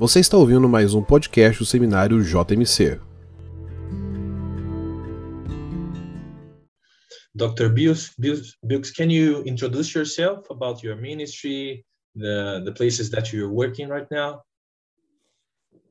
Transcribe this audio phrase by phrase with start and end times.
[0.00, 2.98] Você está ouvindo mais um podcast do Seminário JMC.
[7.34, 7.68] Dr.
[7.68, 11.84] Bilks, Bilks, can you introduce yourself about your ministry,
[12.16, 14.40] the, the places that you're working right now?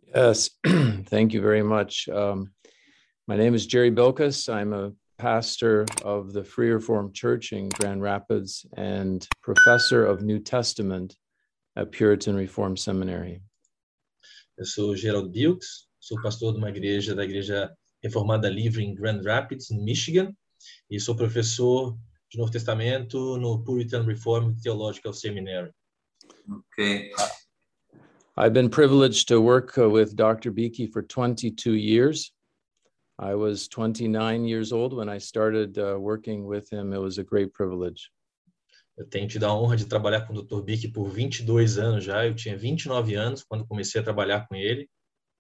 [0.08, 0.50] Yes,
[1.06, 2.10] thank you very much.
[2.10, 2.52] Um,
[3.28, 4.52] my name is Jerry Bilkus.
[4.52, 10.40] I'm a pastor of the Free Reformed Church in Grand Rapids and professor of New
[10.40, 11.16] Testament
[11.76, 13.44] at Puritan Reformed Seminary.
[14.60, 17.74] Eu sou Gerald Bilks, sou pastor de uma igreja da Igreja
[18.04, 20.36] Reformada Livre em Grand Rapids, Michigan,
[20.92, 21.98] e sou professor
[22.30, 25.72] de Novo Testamento no Puritan Reformed Theological Seminary.
[26.52, 27.10] Okay.
[28.36, 30.52] I've been privileged to work uh, with Dr.
[30.52, 32.34] Beakey for 22 years.
[33.18, 36.92] I was 29 years old when I started uh, working with him.
[36.92, 38.12] It was a great privilege.
[39.00, 40.62] Eu tenho tido a honra de trabalhar com o Dr.
[40.62, 42.28] Beakey por 22 anos já.
[42.28, 44.90] Eu tinha 29 anos quando comecei a trabalhar com ele.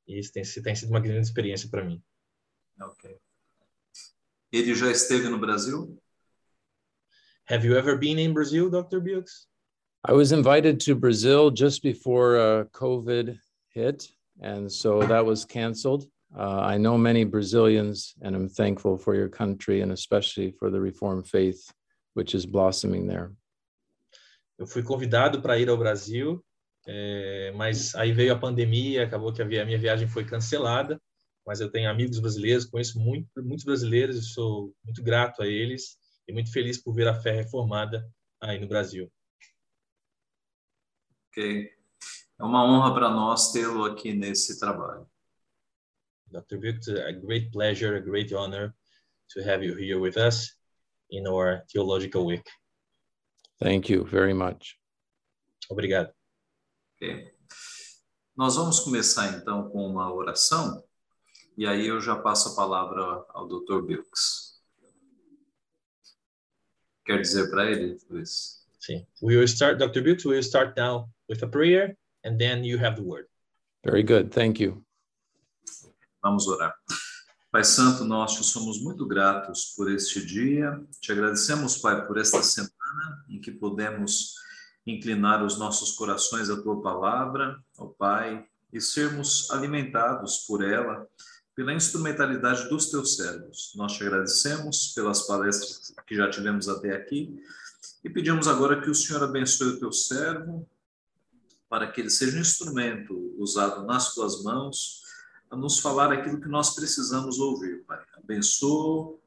[0.07, 2.01] E isso tem, tem sido uma grande experiência para mim.
[2.81, 3.17] Ok.
[4.49, 6.01] Ele já esteve no Brasil?
[7.49, 9.01] Have you ever been in Brazil, Dr.
[9.01, 9.45] Bilks?
[10.07, 13.37] I was invited to Brazil just before uh, COVID
[13.73, 14.09] hit,
[14.41, 16.07] and so that was canceled.
[16.33, 20.79] Uh, I know many Brazilians, and I'm thankful for your country and especially for the
[20.79, 21.73] Reformed faith,
[22.13, 23.33] which is blossoming there.
[24.59, 26.45] Eu fui convidado para ir ao Brasil,
[26.85, 31.01] é, mas aí veio a pandemia, acabou que a minha viagem foi cancelada.
[31.47, 35.97] Mas eu tenho amigos brasileiros, conheço muito, muitos brasileiros e sou muito grato a eles
[36.27, 38.05] e muito feliz por ver a fé reformada
[38.41, 39.09] aí no Brasil.
[41.29, 41.71] Ok.
[42.37, 45.09] É uma honra para nós tê-lo aqui nesse trabalho.
[46.27, 46.57] Dr.
[46.59, 48.75] Victor, a great pleasure, a great honor
[49.33, 50.53] to have you here with us
[51.09, 52.43] in our theological week.
[53.61, 54.79] Thank you very much.
[55.69, 56.13] Obrigado.
[56.95, 57.33] Ok.
[58.35, 60.81] Nós vamos começar então com uma oração
[61.57, 63.81] e aí eu já passo a palavra ao Dr.
[63.81, 64.61] Bilks.
[67.05, 68.65] Quer dizer para ele, Luiz?
[68.79, 69.05] Sim.
[69.21, 70.01] We will start, Dr.
[70.01, 73.27] Bilks, we will start now with a prayer and then you have the word.
[73.83, 74.31] Very good.
[74.31, 74.85] Thank you.
[76.23, 76.73] Vamos orar.
[77.51, 80.79] Pai Santo, nós te somos muito gratos por este dia.
[81.01, 82.78] Te agradecemos, Pai, por esta semana
[83.27, 84.35] em que podemos
[84.85, 91.07] inclinar os nossos corações à tua palavra, ó Pai, e sermos alimentados por ela,
[91.55, 93.73] pela instrumentalidade dos teus servos.
[93.75, 97.35] Nós te agradecemos pelas palestras que já tivemos até aqui
[98.03, 100.67] e pedimos agora que o Senhor abençoe o teu servo,
[101.67, 105.03] para que ele seja um instrumento usado nas tuas mãos
[105.51, 107.99] a nos falar aquilo que nós precisamos ouvir, Pai.
[108.17, 109.17] Abençoa,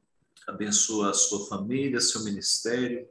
[0.47, 3.07] abençoa a sua família, seu ministério.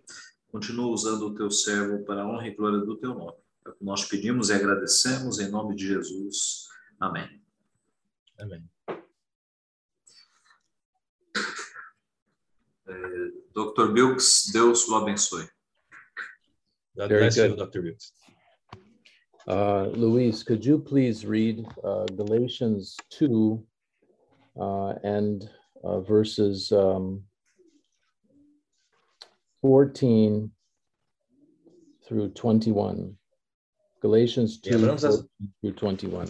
[0.53, 3.39] Continua usando o teu servo para a honra e glória do teu nome.
[3.65, 6.69] É o que nós pedimos e agradecemos em nome de Jesus.
[7.01, 7.41] Amém.
[8.39, 8.69] Amém.
[12.87, 12.93] É,
[13.55, 13.93] Dr.
[13.95, 15.49] Bilks, Deus o abençoe.
[16.97, 17.71] God Very bless you, good.
[17.71, 17.81] Dr.
[17.81, 18.13] Bilks.
[19.49, 23.59] Uh, Luis, could you please read uh, Galatians 2
[24.61, 25.49] uh, and
[25.83, 27.25] uh, verses um,
[29.63, 30.51] 14
[32.07, 33.17] through 21?
[34.03, 35.29] Galatians 2 Yeah, vamos às- 14
[35.61, 36.25] through 21.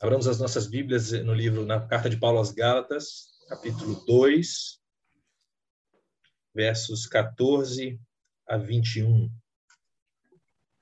[0.00, 4.80] Abramos as nossas Bíblias no livro, na carta de Paulo aos Gálatas, capítulo 2,
[6.54, 7.98] versos 14
[8.46, 9.30] a 21.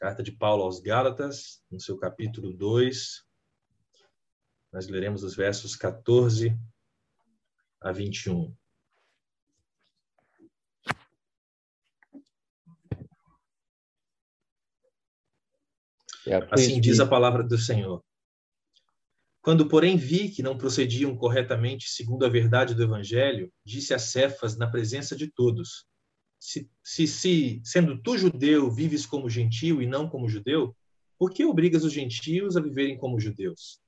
[0.01, 3.23] Carta de Paulo aos Gálatas, no seu capítulo 2.
[4.73, 6.59] Nós leremos os versos 14
[7.81, 8.57] a 21.
[16.51, 18.03] Assim diz a palavra do Senhor.
[19.43, 24.57] Quando, porém, vi que não procediam corretamente segundo a verdade do Evangelho, disse a Cefas
[24.57, 25.87] na presença de todos:
[26.39, 30.77] se, se, se, sendo tu judeu, vives como gentio e não como judeu,
[31.19, 33.81] por que obrigas os gentios a viverem como judeus?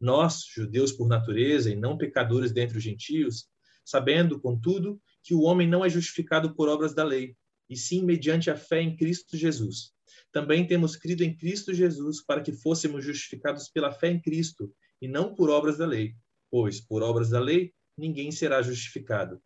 [0.00, 3.46] Nós, judeus por natureza e não pecadores dentre os gentios,
[3.84, 7.34] sabendo, contudo, que o homem não é justificado por obras da lei,
[7.68, 9.92] e sim mediante a fé em Cristo Jesus.
[10.32, 15.08] Também temos crido em Cristo Jesus para que fôssemos justificados pela fé em Cristo e
[15.08, 16.14] não por obras da lei,
[16.50, 19.40] pois por obras da lei ninguém será justificado.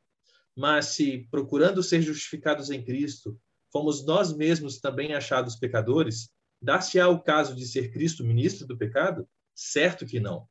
[0.56, 3.38] Mas se, procurando ser justificados em Cristo,
[3.72, 6.30] fomos nós mesmos também achados pecadores,
[6.60, 9.28] dá-se-á o caso de ser Cristo ministro do pecado?
[9.54, 10.48] Certo que não.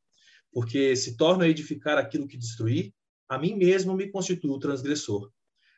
[0.52, 2.94] Porque se torno a edificar aquilo que destruí,
[3.28, 5.32] a mim mesmo me constituo transgressor.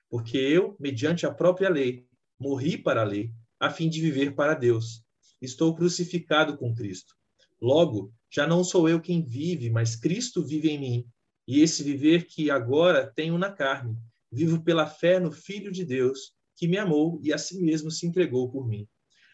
[0.10, 2.06] Porque eu, mediante a própria lei,
[2.40, 5.04] morri para a lei, a fim de viver para Deus.
[5.42, 7.16] Estou crucificado com Cristo.
[7.62, 11.08] Logo, já não sou eu quem vive, mas Cristo vive em mim.
[11.48, 13.98] E esse viver que agora tenho na carne,
[14.32, 18.06] vivo pela fé no Filho de Deus, que me amou e a si mesmo se
[18.06, 18.88] entregou por mim.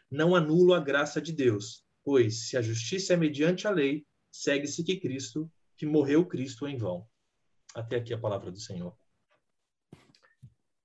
[0.10, 4.83] Não anulo a graça de Deus, pois se a justiça é mediante a lei, segue-se
[4.83, 7.06] que Cristo, que morreu Cristo em vão.
[7.74, 8.95] Até aqui a palavra do Senhor.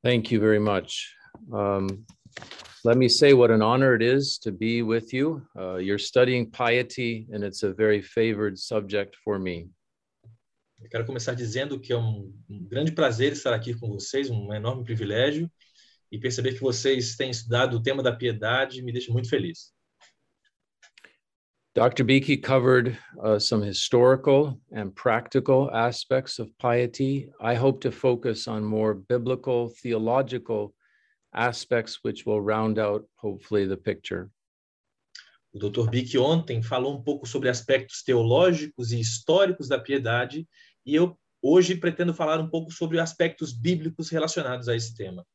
[0.03, 1.15] Thank you very much.
[1.49, 2.05] Um,
[2.85, 5.43] let me say what an honor it is to be with you.
[5.59, 9.69] Uh, you're studying piety, and it's a very favored subject for me.
[10.83, 14.53] Eu quero começar dizendo que é um, um grande prazer estar aqui com vocês, um
[14.55, 15.51] enorme privilégio,
[16.11, 19.73] e perceber que vocês têm estudado o tema da piedade me deixa muito feliz.
[21.75, 22.03] Dr.
[22.03, 27.31] Beakey covered uh, some historical and practical aspects of piety.
[27.41, 30.75] I hope to focus on more biblical, theological
[31.33, 34.31] aspects, which will round out, hopefully, the picture.
[35.53, 35.91] O Dr.
[35.91, 40.47] Bick ontem falou um pouco sobre aspectos teológicos e históricos da piedade,
[40.87, 45.27] e eu hoje pretendo falar um pouco sobre aspectos bíblicos relacionados a esse tema.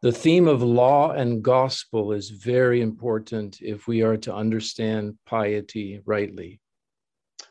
[0.00, 6.00] The theme of law and gospel is very important if we are to understand piety
[6.06, 6.60] rightly.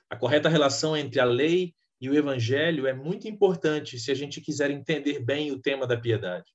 [0.10, 4.40] A correta relação entre a lei e o evangelho é muito importante se a gente
[4.40, 6.46] quiser entender bem o tema da piedade.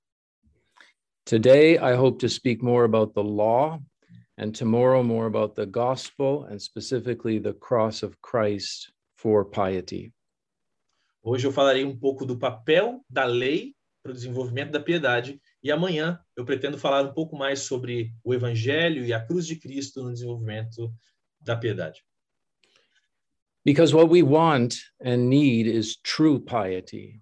[1.24, 3.78] Today, I hope to speak more about the law,
[4.38, 10.12] and tomorrow, more about the gospel, and specifically the cross of Christ for piety.
[11.24, 15.70] Hoje eu falarei um pouco do papel da lei para o desenvolvimento da piedade e
[15.70, 20.02] amanhã eu pretendo falar um pouco mais sobre o evangelho e a cruz de Cristo
[20.02, 20.92] no desenvolvimento
[21.40, 22.02] da piedade.
[23.64, 27.21] Because what we want and need is true piety.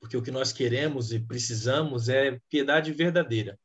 [0.00, 3.58] Porque o que nós queremos e precisamos é piedade verdadeira.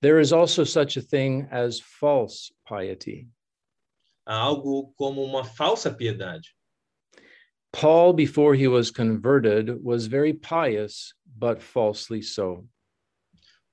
[0.00, 3.28] There is also such a thing as false piety.
[4.24, 6.54] Há algo como uma falsa piedade.
[7.72, 12.66] Paul, before he was converted, was very pious, but falsely so.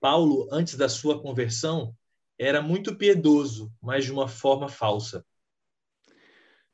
[0.02, 1.96] Paulo, antes da sua conversão,
[2.38, 5.26] era muito piedoso, mas de uma forma falsa.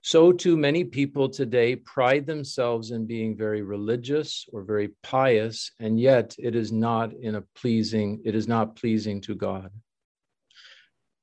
[0.03, 6.00] So, too, many people today pride themselves in being very religious or very pious, and
[6.00, 9.71] yet it is not in a pleasing, it is not pleasing to God.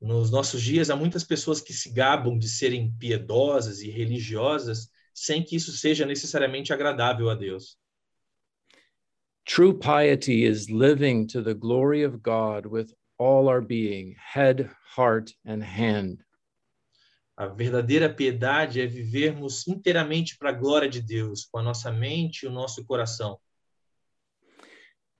[0.00, 5.42] Nos nossos dias, há muitas pessoas que se gabam de serem piedosas e religiosas, sem
[5.42, 7.76] que isso seja necessariamente agradável a Deus.
[9.44, 15.34] True piety is living to the glory of God with all our being, head, heart,
[15.44, 16.22] and hand.
[17.38, 22.42] A verdadeira piedade é vivermos inteiramente para a glória de Deus, com a nossa mente
[22.42, 23.38] e o nosso coração.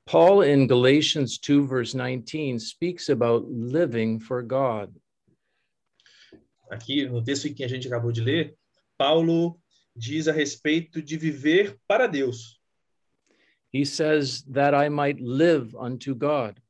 [0.05, 4.93] Paul in Galatians 2, verse 19, speaks about living for God.
[6.69, 8.57] Aqui no texto que a gente acabou de ler,
[8.97, 9.57] Paulo
[9.95, 12.61] diz a respeito de viver para Deus.
[13.73, 16.61] He says that I might live unto God.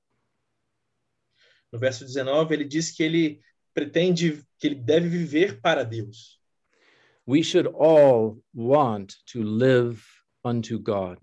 [1.73, 3.41] No verso 19, ele diz que ele
[3.73, 6.39] pretende que ele deve viver para Deus.
[7.27, 10.03] We should all want to live
[10.45, 11.19] unto God.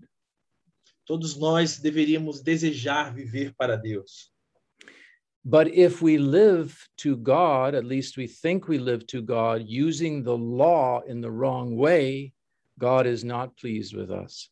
[1.04, 4.32] Todos nós deveríamos desejar viver para Deus.
[5.44, 10.24] But if we live to God, at least we think we live to God, using
[10.24, 12.32] the law in the wrong way,
[12.80, 14.50] God is not pleased with us.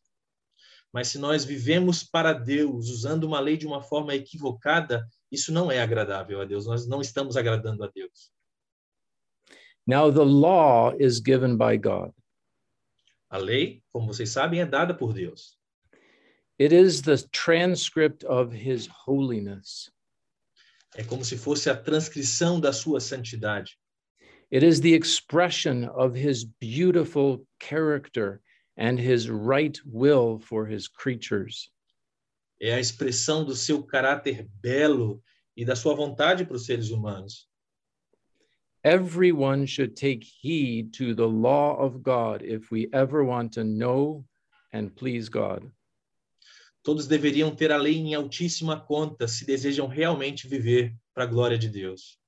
[0.93, 5.69] Mas se nós vivemos para Deus usando uma lei de uma forma equivocada, isso não
[5.69, 6.65] é agradável a Deus.
[6.65, 8.31] Nós não estamos agradando a Deus.
[9.87, 12.11] Now, the law is given by God.
[13.29, 15.57] A lei, como vocês sabem, é dada por Deus.
[16.57, 19.91] It is the transcript of his holiness.
[20.95, 23.77] É como se fosse a transcrição da sua santidade.
[24.51, 28.41] It is the expression of his beautiful character
[28.77, 31.69] and his right will for his creatures.
[32.61, 35.21] É a expressão do seu caráter belo
[35.57, 37.49] e da sua vontade para os seres humanos.
[38.85, 44.25] Everyone should take heed to the law of God if we ever want to know
[44.73, 45.71] and please God.
[46.85, 51.57] Todos deveriam ter a lei em altíssima conta se desejam realmente viver para a glória
[51.57, 52.19] de Deus.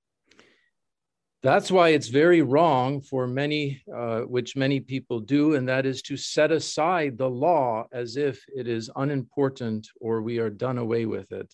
[1.43, 6.01] That's why it's very wrong for many, uh, which many people do, and that is
[6.01, 11.05] to set aside the law as if it is unimportant or we are done away
[11.05, 11.53] with it.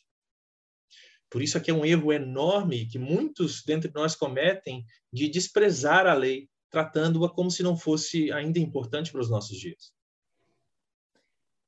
[1.33, 6.13] Por isso aqui é um erro enorme que muitos dentre nós cometem de desprezar a
[6.13, 9.91] lei, tratando-a como se não fosse ainda importante para os nossos dias.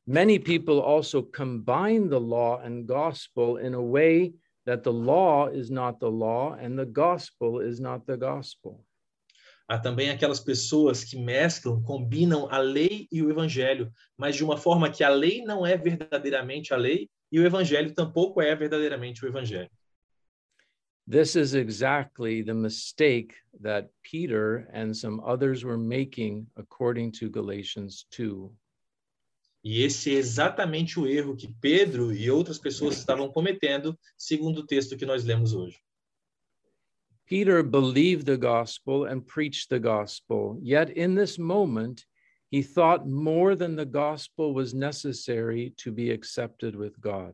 [0.06, 5.72] Many people also combine the law and gospel in a way that the law is
[5.72, 8.86] not the law and the gospel is not the gospel.
[9.68, 14.58] Há também aquelas pessoas que mesclam, combinam a lei e o evangelho, mas de uma
[14.58, 19.24] forma que a lei não é verdadeiramente a lei e o evangelho tampouco é verdadeiramente
[19.24, 19.70] o evangelho.
[21.08, 28.08] This is exactly the mistake that Peter and some others were making according to Galatians
[28.10, 28.52] 2.
[29.64, 34.66] E esse é exatamente o erro que Pedro e outras pessoas estavam cometendo, segundo o
[34.66, 35.80] texto que nós lemos hoje.
[37.28, 42.06] Peter believed the gospel and preached the gospel, yet in this moment,
[42.56, 47.34] he thought more than the gospel was necessary to be accepted with God.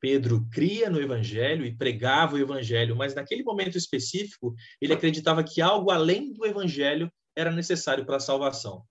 [0.00, 5.60] Pedro cria no evangelho e pregava o evangelho, mas naquele momento específico, ele acreditava que
[5.60, 8.82] algo além do evangelho era necessário para a salvação.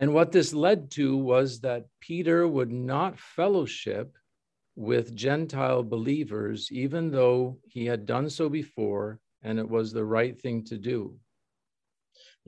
[0.00, 4.18] And what this led to was that Peter would not fellowship
[4.74, 10.36] with Gentile believers, even though he had done so before and it was the right
[10.36, 11.20] thing to do.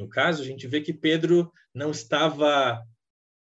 [0.03, 2.85] No caso, a gente vê que Pedro não estava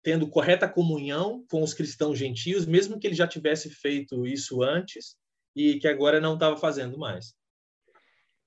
[0.03, 5.15] tendo correta comunhão com os cristãos gentios, mesmo que ele já tivesse feito isso antes
[5.55, 7.33] e que agora não estava fazendo mais.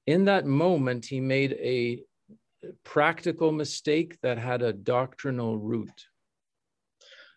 [0.06, 5.90] In that moment, he made a practical mistake that had a doctrinal root.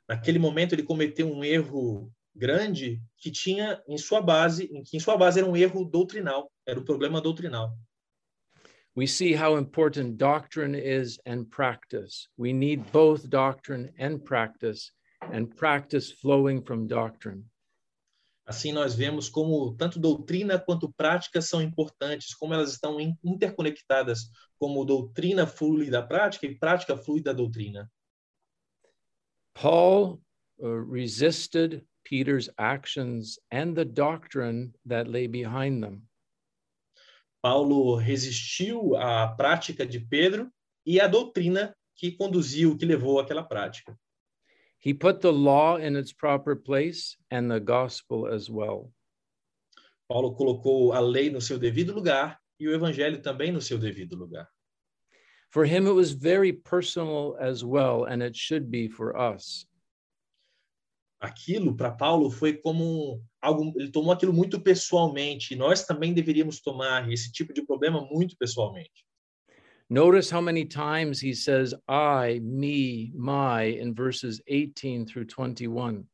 [0.10, 5.00] Naquele momento, ele cometeu um erro grande que tinha em sua base, em que em
[5.00, 7.78] sua base era um erro doutrinal, era um problema doutrinal.
[8.96, 12.28] We see how important doctrine is and practice.
[12.38, 14.92] We need both doctrine and practice,
[15.22, 17.46] and practice flowing from doctrine.
[18.50, 24.22] Assim, nós vemos como tanto doutrina quanto prática são importantes, como elas estão interconectadas,
[24.58, 27.88] como doutrina flui da prática e prática flui da doutrina.
[29.54, 30.20] Paul
[30.58, 36.09] uh, resisted Peter's actions and the doctrine that lay behind them.
[37.42, 40.52] Paulo resistiu à prática de Pedro
[40.86, 43.98] e à doutrina que conduziu, que levou àquela prática.
[44.80, 48.94] He put the law in its proper place and the gospel as well.
[50.08, 54.16] Paulo colocou a lei no seu devido lugar e o evangelho também no seu devido
[54.16, 54.48] lugar.
[55.52, 59.66] For him, it was very personal as well, and it should be for us.
[61.20, 66.62] Aquilo para Paulo foi como algo, ele tomou aquilo muito pessoalmente, e nós também deveríamos
[66.62, 69.06] tomar esse tipo de problema muito pessoalmente.
[69.90, 76.06] Notice how many times he says, I, me, my in verses 18 through 21.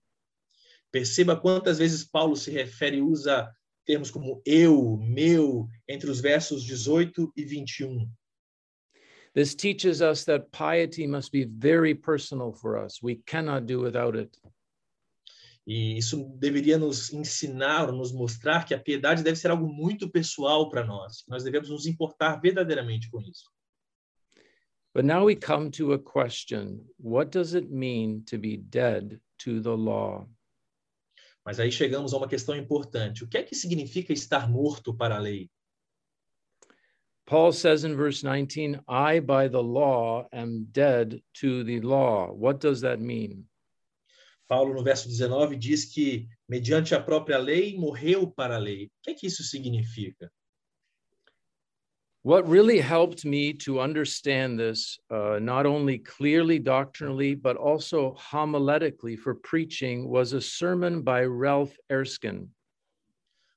[0.93, 3.53] Perceba quantas vezes Paulo se refere e usa
[3.85, 8.09] termos como eu, meu, entre os versos 18 e 21.
[9.33, 13.03] This teaches us that piety must be very personal for us.
[13.03, 14.35] We cannot do without it.
[15.67, 20.69] E isso deveria nos ensinar, nos mostrar que a piedade deve ser algo muito pessoal
[20.69, 21.23] para nós.
[21.27, 23.49] Nós devemos nos importar verdadeiramente com isso.
[24.93, 29.61] But now we come to a question What does it mean to be dead to
[29.61, 30.29] the law?
[31.43, 33.23] Mas aí chegamos a uma questão importante.
[33.23, 35.49] O que é que significa estar morto para a lei?
[37.25, 42.31] Paul says in verse 19, I by the law am dead to the law.
[42.31, 43.47] What does that mean?
[44.47, 48.85] Paulo, no verso 19, diz que, mediante a própria lei, morreu para a lei.
[48.85, 50.31] O que é que isso significa?
[52.23, 59.15] What really helped me to understand this, uh, not only clearly doctrinally, but also homiletically
[59.15, 62.49] for preaching, was a sermon by Ralph Erskine.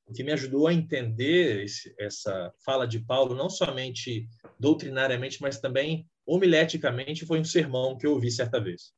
[0.06, 4.28] O que me ajudou a entender esse, essa fala de Paulo, não somente
[4.60, 8.92] doutrinariamente, mas também homileticamente, foi um sermão que eu ouvi certa vez.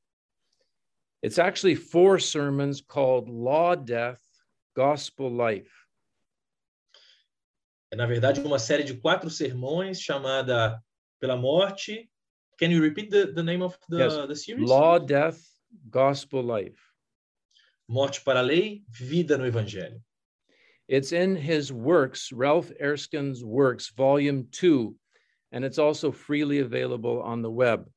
[1.22, 4.20] It's actually four sermons called Law, Death,
[4.74, 5.70] Gospel Life.
[7.92, 10.80] É, na verdade, uma série de quatro sermões chamada
[11.20, 12.08] Pela Morte.
[12.58, 14.14] Can you repeat the, the name of the, Yes.
[14.28, 14.68] the series?
[14.68, 15.40] Law, Death,
[15.90, 16.78] Gospel Life.
[17.88, 20.00] Morte para a Lei, Vida no Evangelho.
[20.88, 24.96] It's in his works, Ralph Erskine's works, volume two,
[25.52, 27.88] and it's also freely available on the web.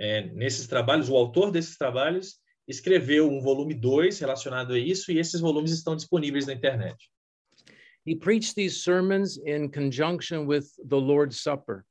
[0.00, 5.18] É, nesses trabalhos, o autor desses trabalhos escreveu um volume 2 relacionado a isso, e
[5.18, 6.96] esses volumes estão disponíveis na internet.
[8.06, 11.84] He preached these sermons in conjunction with the Lord's Supper.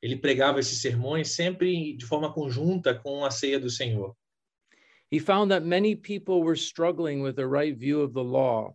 [0.00, 4.14] Ele pregava esses sermões sempre de forma conjunta com a ceia do Senhor.
[5.12, 8.72] He found that many people were struggling with the right view of the law.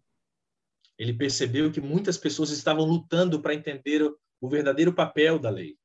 [1.00, 5.78] Ele percebeu que muitas pessoas estavam lutando para entender o, o verdadeiro papel da lei.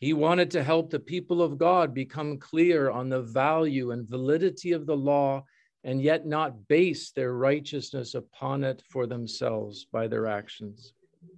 [0.00, 4.72] He wanted to help the people of God become clear on the value and validity
[4.72, 5.44] of the law
[5.84, 10.94] and yet not base their righteousness upon it for themselves by their actions.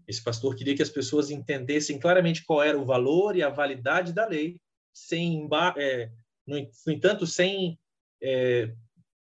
[0.08, 4.12] Esse pastor queria que as pessoas entendessem claramente qual era o valor e a validade
[4.12, 4.60] da lei,
[4.92, 6.10] sem, é,
[6.46, 7.78] no, entanto, sem
[8.22, 8.72] é,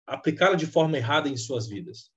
[0.05, 2.11] aplicá-la de forma errada em suas vidas.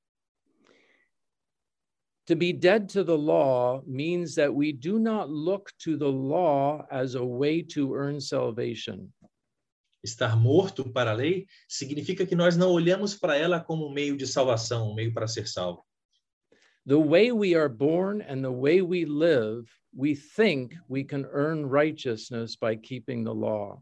[2.29, 6.87] To be dead to the law means that we do not look to the law
[6.91, 9.13] as a way to earn salvation.
[10.05, 14.17] Estar morto para a lei significa que nós não olhamos para ela como um meio
[14.17, 15.85] de salvação, um meio para ser salvo.
[16.87, 21.67] The way we are born and the way we live, we think we can earn
[21.67, 23.81] righteousness by keeping the law.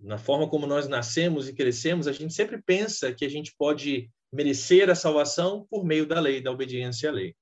[0.00, 4.10] Na forma como nós nascemos e crescemos, a gente sempre pensa que a gente pode
[4.32, 7.36] merecer a salvação por meio da lei, da obediência à lei.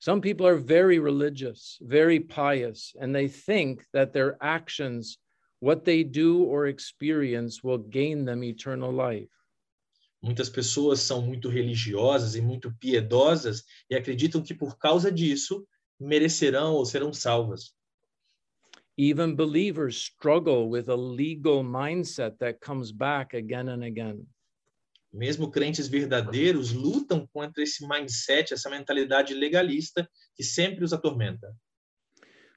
[0.00, 5.18] Some people are very religious, very pious, and they think that their actions,
[5.60, 9.28] what they do or experience, will gain them eternal life.
[10.22, 15.66] Muitas pessoas são muito religiosas e muito piedosas e acreditam que por causa disso
[15.98, 17.72] merecerão ou serão salvas.
[18.96, 24.26] Even believers struggle with a legal mindset that comes back again and again.
[25.12, 31.54] Mesmo crentes verdadeiros lutam contra esse mindset, essa mentalidade legalista que sempre os atormenta.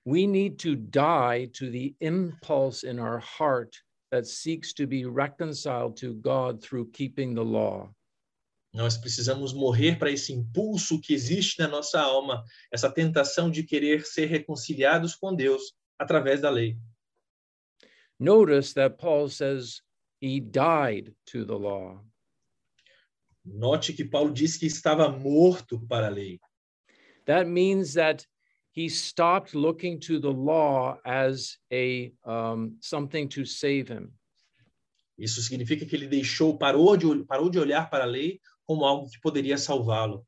[0.06, 3.78] We need to die to the impulse in our heart
[4.12, 7.94] that seeks to be reconciled to God through keeping the law.
[8.74, 14.06] Nós precisamos morrer para esse impulso que existe na nossa alma, essa tentação de querer
[14.06, 16.78] ser reconciliados com Deus através da lei.
[18.20, 19.82] Notice that Paul says
[20.22, 22.02] he died to the law.
[23.44, 26.40] Note que Paulo diz que estava morto para a lei.
[27.26, 28.26] That means that
[28.72, 34.14] he stopped looking to the law as a um, something to save him.
[35.18, 39.10] Isso significa que ele deixou, parou de, parou de olhar para a lei como algo
[39.10, 40.26] que poderia salvá-lo.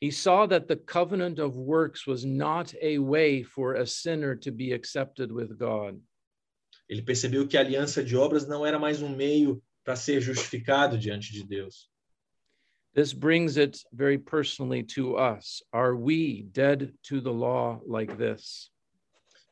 [0.00, 4.52] He saw that the covenant of works was not a way for a sinner to
[4.52, 6.00] be accepted with God.
[6.88, 10.98] Ele percebeu que a aliança de obras não era mais um meio para ser justificado
[10.98, 11.88] diante de Deus.
[12.96, 15.62] This brings it very personally to us.
[15.70, 18.70] Are we dead to the law like this?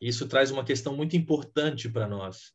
[0.01, 2.55] Isso traz uma questão muito importante para nós.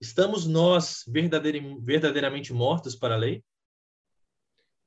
[0.00, 3.44] Estamos nós verdadeiramente mortos para a lei?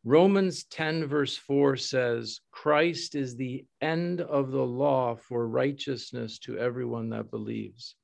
[0.04, 6.58] Romans 10, verse 4 says, Christ is the end of the law for righteousness to
[6.58, 7.96] everyone that believes.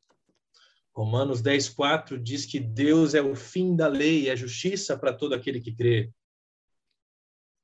[0.95, 5.13] Romanos 10, 4 diz que Deus é o fim da lei e a justiça para
[5.13, 6.11] todo aquele que crê.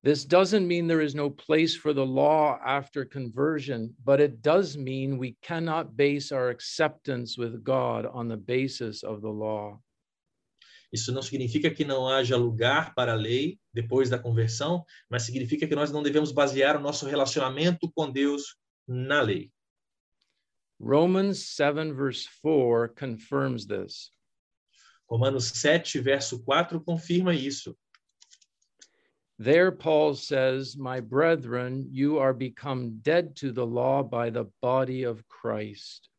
[0.05, 4.77] This doesn't mean there is no place for the law after conversion, but it does
[4.77, 9.81] mean we cannot base our acceptance with God on the basis of the law.
[10.93, 15.65] Isso não significa que não haja lugar para a lei depois da conversão, mas significa
[15.65, 18.55] que nós não devemos basear o nosso relacionamento com Deus
[18.87, 19.51] na lei.
[20.79, 24.11] Romans 7 verse 4 confirms this.
[25.09, 27.75] Romanos 7 verso 4 confirma isso.
[29.37, 35.03] There, Paul says, My brethren, you are become dead to the law by the body
[35.03, 36.09] of Christ.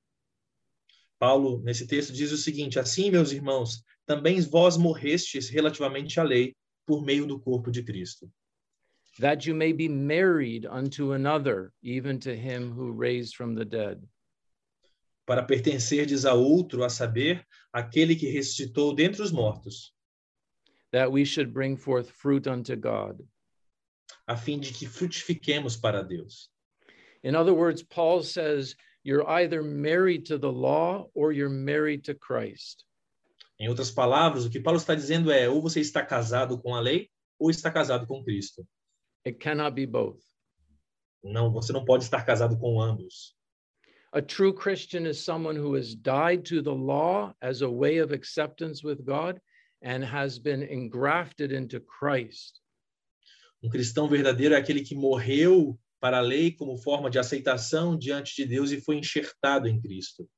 [1.19, 6.55] Paulo, nesse texto, diz o seguinte: Assim, meus irmãos, também vós morrestes relativamente à lei
[6.87, 8.31] por meio do corpo de Cristo.
[9.19, 14.07] That you may be married unto another, even to him who raised from the dead.
[15.25, 19.96] Para pertencerdes a outro, a saber, aquele que ressuscitou dentre os mortos.
[20.93, 23.23] That we should bring forth fruit unto God.
[24.29, 26.49] A fim de que frutifiquemos para Deus.
[27.23, 32.15] In other words, Paul says you're either married to the law or you're married to
[32.15, 32.85] Christ.
[33.59, 36.81] Em outras palavras, o que Paulo está dizendo é ou você está casado com a
[36.81, 38.67] lei ou está casado com Cristo.
[39.25, 40.21] It cannot be both.
[41.25, 43.35] Não, você não pode estar casado com ambos.
[44.13, 48.13] A true Christian is someone who has died to the law as a way of
[48.13, 49.41] acceptance with God
[49.83, 52.61] and has been engrafted into Christ.
[53.63, 58.35] Um cristão verdadeiro é aquele que morreu para a lei como forma de aceitação diante
[58.37, 60.29] de Deus e foi enxertado em Cristo.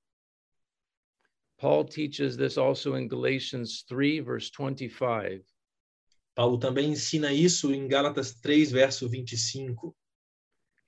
[1.59, 5.45] Paul teaches this also in Galatians 3 verse 25.
[6.35, 9.97] Paulo também ensina isso em Gálatas 3 verso 25.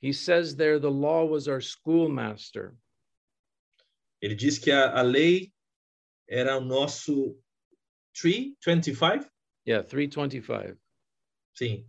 [0.01, 2.77] He says there the law was our schoolmaster.
[4.23, 5.53] Ele diz que a, a lei
[6.29, 7.37] era o nosso
[8.17, 9.29] 325?
[9.65, 10.77] Yeah, 325.
[11.55, 11.85] Sim.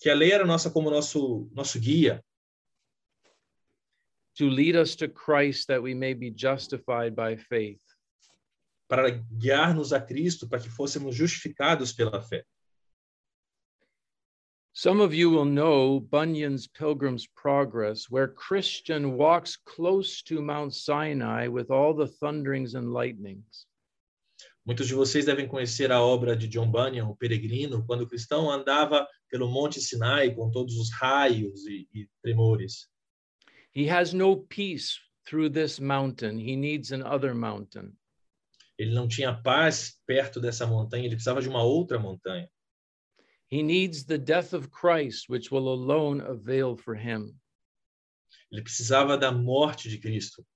[0.00, 2.22] Que a lei era nossa como nosso nosso guia.
[4.36, 7.82] To lead us to Christ that we may be justified by faith.
[8.90, 12.42] para guiar-nos a Cristo, para que fôssemos justificados pela fé.
[14.72, 21.46] Some of you will know Bunyan's Pilgrim's Progress, where Christian walks close to Mount Sinai
[21.46, 23.66] with all the thunderings and lightnings.
[24.64, 28.50] Muitos de vocês devem conhecer a obra de John Bunyan, O Peregrino, quando o cristão
[28.50, 32.88] andava pelo Monte Sinai com todos os raios e, e tremores.
[33.74, 36.38] He has no peace through this mountain.
[36.38, 37.96] He needs another mountain.
[38.76, 42.48] Ele não tinha paz perto dessa montanha, ele precisava de uma outra montanha.
[43.50, 47.36] He needs the death of Christ, which will alone avail for him.
[48.50, 50.46] Ele precisava da morte de Cristo.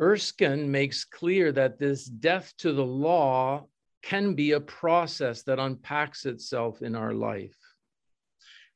[0.00, 3.66] Erskine makes clear that this death to the law
[4.02, 7.56] can be a process that unpacks itself in our life.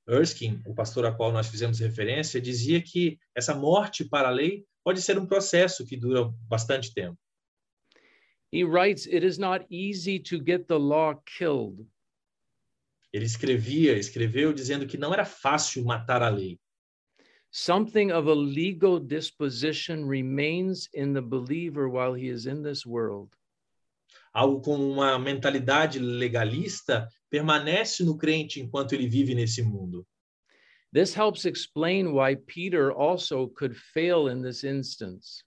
[0.07, 4.67] Erskine, o pastor a qual nós fizemos referência, dizia que essa morte para a lei
[4.85, 7.19] pode ser um processo que dura bastante tempo.
[8.53, 11.87] He writes, It is not easy to get the law killed.
[13.11, 16.61] Ele escrevia, escreveu dizendo que não era fácil matar a lei.
[17.57, 23.33] Something of a legal disposition remains in the believer while he is in this world.
[24.35, 30.05] Algo com uma mentalidade legalista permanece no crente enquanto ele vive nesse mundo.
[30.93, 35.45] This helps explain why Peter also could fail in this instance.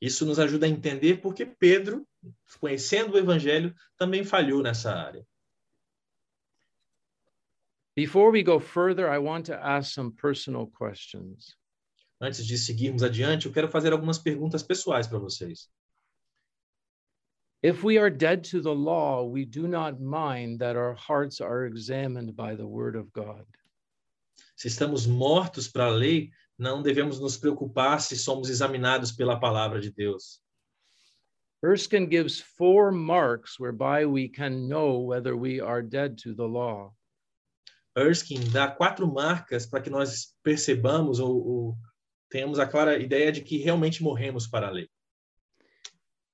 [0.00, 2.06] Isso nos ajuda a entender porque Pedro,
[2.60, 5.26] conhecendo o evangelho, também falhou nessa área.
[7.96, 11.56] Before we go further, I want to ask some personal questions.
[12.20, 15.66] Antes de seguirmos adiante, eu quero fazer algumas perguntas pessoais para vocês.
[17.62, 21.64] If we are dead to the law, we do not mind that our hearts are
[21.64, 23.46] examined by the word of God.
[24.56, 29.80] Se estamos mortos para a lei, não devemos nos preocupar se somos examinados pela palavra
[29.80, 30.42] de Deus.
[31.62, 36.92] Erskine gives four marks whereby we can know whether we are dead to the law.
[37.96, 41.78] Erskine dá quatro marcas para que nós percebamos ou, ou
[42.28, 44.88] tenhamos a clara ideia de que realmente morremos para a lei.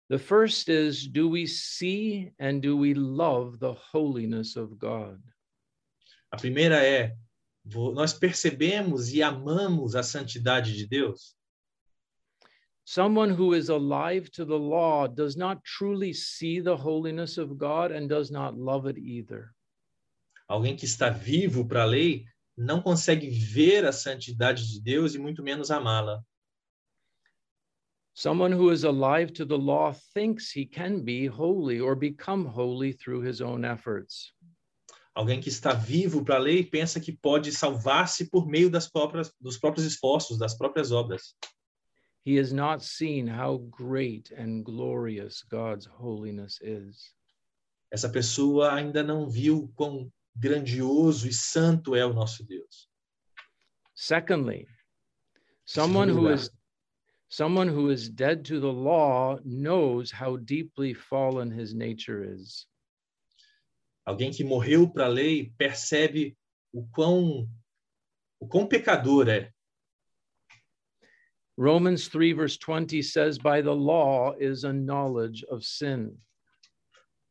[0.09, 5.22] The first is do we see and do we love the holiness of God?
[6.31, 7.14] A primeira é
[7.94, 11.37] nós percebemos e amamos a santidade de Deus.
[12.85, 17.92] Someone who is alive to the law does not truly see the holiness of God
[17.92, 19.55] and does not love it either.
[20.53, 25.19] Alguém que está vivo para a lei não consegue ver a santidade de Deus e
[25.19, 26.23] muito menos amá-la.
[28.12, 32.93] Someone who is alive to the law thinks he can be holy or become holy
[32.93, 34.35] through his own efforts.
[35.17, 39.33] Alguém que está vivo para a lei pensa que pode salvar-se por meio das próprias,
[39.41, 41.35] dos próprios esforços, das próprias obras.
[42.27, 47.15] He has not seen how great and glorious God's holiness is.
[47.91, 52.88] Essa pessoa ainda não viu quão grandioso e santo é o nosso Deus.
[53.95, 54.66] Secondly,
[55.64, 56.51] someone who is
[57.29, 62.66] someone who is dead to the law knows how deeply fallen his nature is.
[64.07, 66.37] Alguém que morreu para a lei percebe
[66.73, 67.49] o quão,
[68.40, 69.53] o quão pecador é.
[71.57, 76.18] Romans 3, verse 20 says, By the law is a knowledge of sin.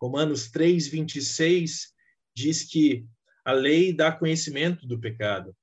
[0.01, 1.91] Romanos 3, 26
[2.35, 3.05] diz que
[3.45, 5.55] a lei dá conhecimento do pecado.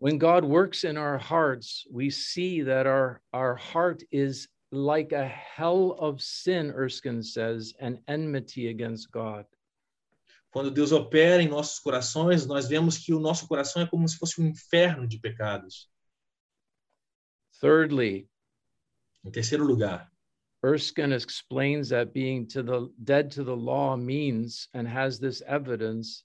[0.00, 5.26] When God works in our hearts, we see that our, our heart is like a
[5.26, 9.44] hell of sin, Erskine says, and enmity against God.
[10.50, 14.16] Quando Deus opera em nossos corações, nós vemos que o nosso coração é como se
[14.16, 15.90] fosse um inferno de pecados.
[17.60, 18.28] Thirdly,
[19.24, 20.10] Em terceiro lugar,
[20.64, 26.24] Erskine explains that being to the dead to the law means and has this evidence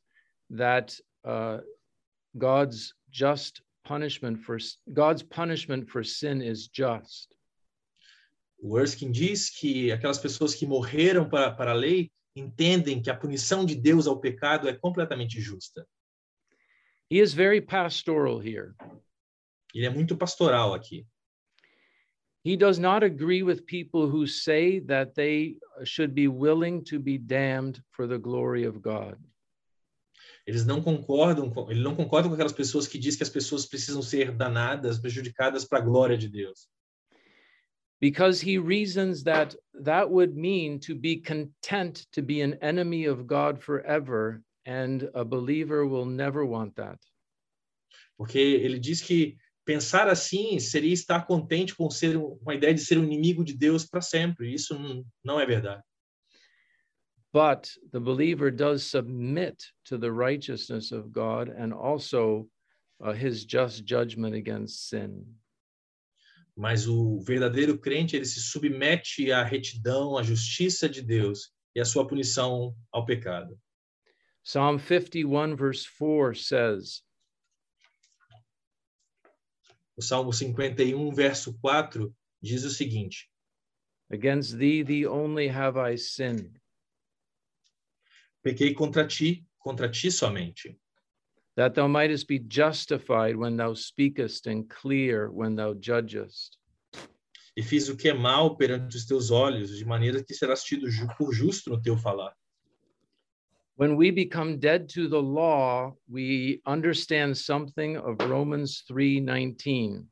[0.49, 1.59] that uh,
[2.37, 4.57] God's just punishment for
[4.91, 7.35] God's punishment for sin is just.
[8.63, 13.15] o Erskine diz que aquelas pessoas que morreram para, para a lei entendem que a
[13.15, 15.85] punição de Deus ao pecado é completamente justa.
[17.11, 18.73] He is very pastoral here.
[19.75, 21.05] Ele é muito pastoral aqui.
[22.43, 26.99] He does not agree with people who say that they uh, should be willing to
[26.99, 29.17] be damned for the glory of God.
[30.45, 33.65] Eles não concordam com, ele não concorda com aquelas pessoas que diz que as pessoas
[33.65, 36.67] precisam ser danadas, prejudicadas para a glória de Deus.
[38.03, 43.25] because he reasons that that would mean to be content to be an enemy of
[43.25, 46.99] God forever, and a believer will never want that.
[48.17, 52.81] Porque ele diz que pensar assim seria estar contente com ser com a ideia de
[52.81, 54.53] ser um inimigo de Deus para sempre.
[54.53, 55.83] Isso não, não é verdade.
[57.33, 62.47] But the believer does submit to the righteousness of God and also
[62.99, 65.25] uh, his just judgment against sin.
[66.55, 71.85] Mas o verdadeiro crente ele se submete à retidão, à justiça de Deus e à
[71.85, 73.57] sua punição ao pecado.
[74.43, 77.01] Psalm 51, verse 4 says,
[79.95, 83.29] O Salmo 51, verso 4 diz o seguinte:
[84.11, 86.59] Against thee, thee only have I sinned,
[88.43, 90.77] Pequei contra ti, contra ti somente,
[91.55, 96.57] that thou mightest be justified when thou speakest and clear when thou judgest.
[97.55, 100.87] e fiz o que é mal perante os teus olhos, de maneira que serás tido
[101.17, 102.35] por justo no teu falar.
[103.75, 110.07] When we become dead to the law, we understand something of Romans 3:19.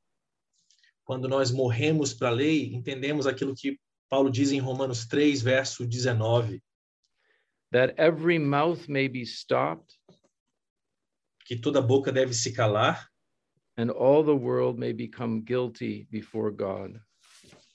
[1.05, 3.77] Quando nós morremos para a lei, entendemos aquilo que
[4.09, 6.61] Paulo diz em Romanos 3, verso 19,
[7.71, 9.95] that every mouth may be stopped
[11.45, 13.07] que toda boca deve se calar
[13.77, 16.99] and all the world may become guilty before God.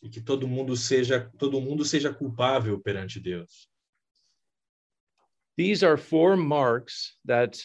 [0.03, 3.69] e que todo mundo seja todo mundo seja culpável perante Deus.
[5.57, 7.59] These are four marks that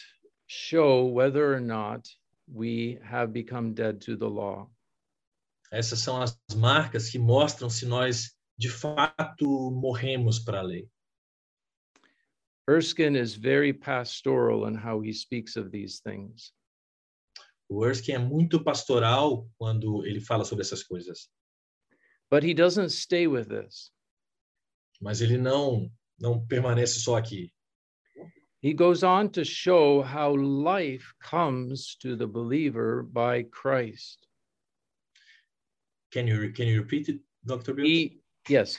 [0.46, 2.08] show whether or not
[2.52, 4.68] we have become dead to the law.
[5.72, 10.88] Essas são as marcas que mostram se nós de fato morremos para a lei.
[12.68, 16.52] Erskine is very pastoral in how he speaks of these things.
[17.68, 21.28] O Erskine é muito pastoral quando ele fala sobre essas coisas,
[22.30, 23.90] But he doesn't stay with this.
[25.00, 27.52] mas ele não não permanece só aqui.
[28.62, 34.28] He goes on to show how life comes to the believer by Christ.
[36.12, 37.74] Can you can you repeat it, Dr.
[37.74, 37.84] Bill?
[37.84, 38.78] He, yes,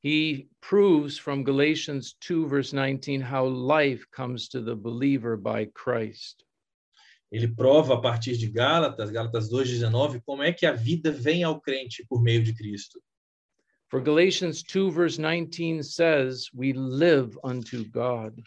[0.00, 6.44] he proves from Galatians 2, verse 19, how life comes to the believer by Christ.
[7.32, 11.60] Ele prova a partir de Gálatas, Gálatas 2:19, como é que a vida vem ao
[11.60, 13.02] crente por meio de Cristo.
[13.88, 18.40] For Galatians 2, verse 19 says, We live unto God.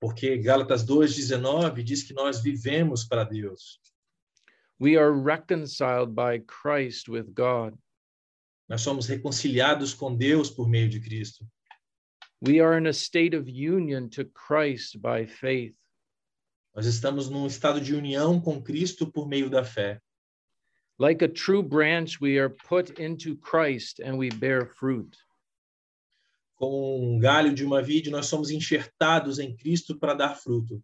[0.00, 3.80] Porque Gálatas 2:19 diz que nós vivemos para Deus.
[4.78, 7.78] We are reconciled by Christ with God.
[8.68, 11.46] Nós somos reconciliados com Deus por meio de Cristo.
[12.40, 15.76] We are in a state of union to Christ by faith.
[16.74, 20.00] Nós estamos num estado de união com Cristo por meio da fé.
[20.98, 25.16] Like a true branch, we are put into Christ and we bear fruit.
[26.62, 30.80] Como um galho de uma vide, nós somos enxertados em Cristo para dar fruto.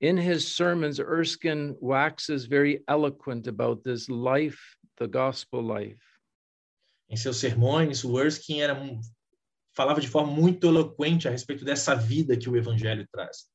[0.00, 4.58] In his sermons, Erskine waxes very eloquent about this life,
[4.96, 6.02] the gospel life.
[7.08, 8.74] Em seus sermões, o Erskine era
[9.76, 13.46] falava de forma muito eloquente a respeito dessa vida que o evangelho traz.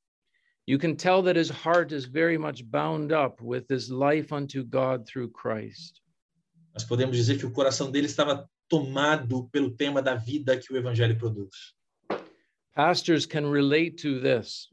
[0.66, 4.64] You can tell that his heart is very much bound up with this life unto
[4.64, 6.02] God through Christ.
[6.74, 10.78] Nós podemos dizer que o coração dele estava tomado pelo tema da vida que o
[10.78, 11.76] evangelho produz.
[12.74, 14.70] Pastors can relate to this.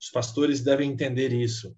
[0.00, 1.76] Os pastores devem entender isso.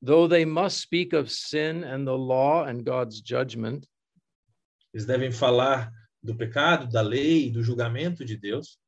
[0.00, 3.86] Though they must speak of sin and the law and God's judgment,
[4.94, 8.78] Eles devem falar do pecado, da lei, do julgamento de Deus,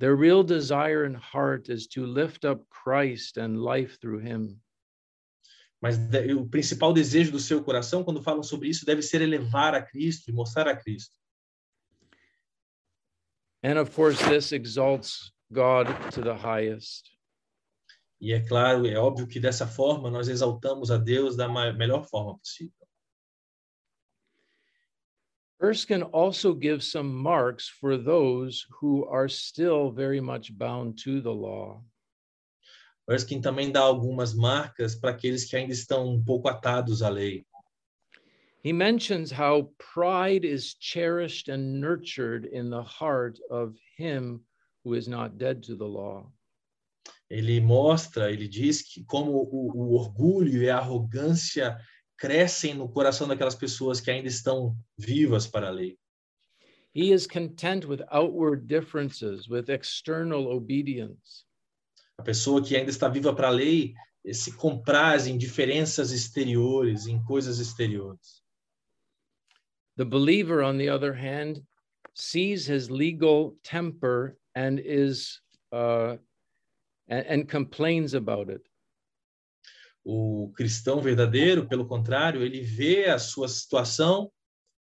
[0.00, 4.60] their real desire and heart is to lift up Christ and life through him.
[5.80, 5.96] Mas
[6.36, 10.30] o principal desejo do seu coração, quando falam sobre isso, deve ser elevar a Cristo
[10.30, 11.14] e mostrar a Cristo.
[13.62, 17.10] And of course, this exalts God to the highest.
[18.20, 22.38] E é claro, é óbvio que dessa forma nós exaltamos a Deus da melhor forma
[22.38, 22.72] possível.
[25.60, 31.32] Erskine also gives some marks for those who are still very much bound to the
[31.32, 31.82] law.
[33.08, 37.46] Erskine também dá algumas marcas para aqueles que ainda estão um pouco atados à lei.
[38.64, 44.40] He mentions how pride is cherished and nurtured in the heart of him
[44.84, 46.32] who is not dead to the law.
[47.30, 51.78] Ele mostra, ele diz que como o, o orgulho e a arrogância
[52.18, 55.96] crescem no coração daquelas pessoas que ainda estão vivas para a lei.
[56.92, 61.44] He is content with outward differences, with external obedience.
[62.18, 63.94] A pessoa que ainda está viva para a lei
[64.32, 68.42] se compraz em diferenças exteriores, em coisas exteriores.
[69.96, 71.62] The believer, on the other hand,
[72.14, 75.40] sees his legal temper and is
[75.72, 76.18] uh,
[77.08, 78.62] and, and complains about it.
[80.04, 84.30] O cristão verdadeiro, pelo contrário, ele vê a sua situação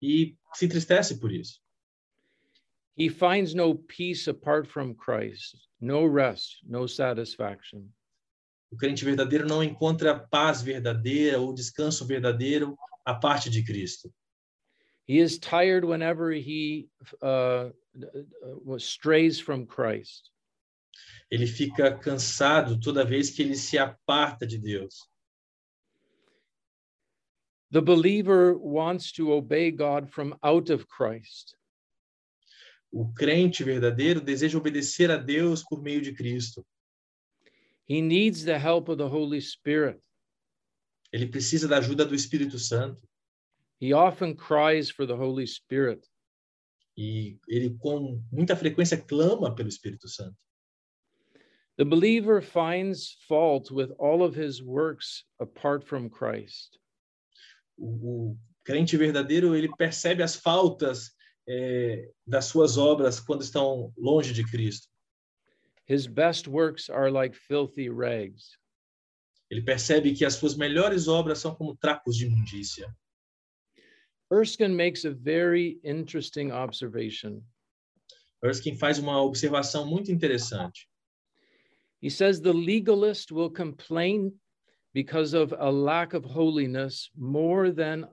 [0.01, 1.62] e se entristece por isso.
[2.95, 7.89] He finds no peace apart from Christ, no rest, no satisfaction.
[8.71, 14.11] O crente verdadeiro não encontra paz verdadeira ou descanso verdadeiro a parte de Cristo.
[15.05, 16.87] He is tired whenever he
[17.21, 20.31] uh, uh, strays from Christ.
[21.29, 25.07] Ele fica cansado toda vez que ele se aparta de Deus.
[27.71, 31.55] The believer wants to obey God from out of Christ.
[32.93, 36.63] O crente verdadeiro deseja obedecer a Deus por meio de Cristo.
[37.89, 39.99] He needs the help of the Holy Spirit.
[41.11, 43.01] Ele precisa da ajuda do Espírito Santo.
[43.81, 46.07] He often cries for the Holy Spirit.
[46.95, 50.37] E ele, com muita frequência, clama pelo Espírito Santo.
[51.77, 56.77] The believer finds fault with all of his works apart from Christ.
[57.75, 57.87] O,
[58.33, 61.11] o crente verdadeiro, ele percebe as faltas
[61.47, 64.87] é, das suas obras quando estão longe de Cristo.
[65.87, 68.57] His best works are like filthy rags.
[69.49, 72.87] Ele percebe que as suas melhores obras são como trapos de imundícia.
[74.31, 77.43] Erskine makes a very interesting observation.
[78.43, 80.89] Erskine faz uma observação muito interessante.
[82.01, 84.33] He says the legalist will complain
[84.93, 88.07] because of a lack of holiness more than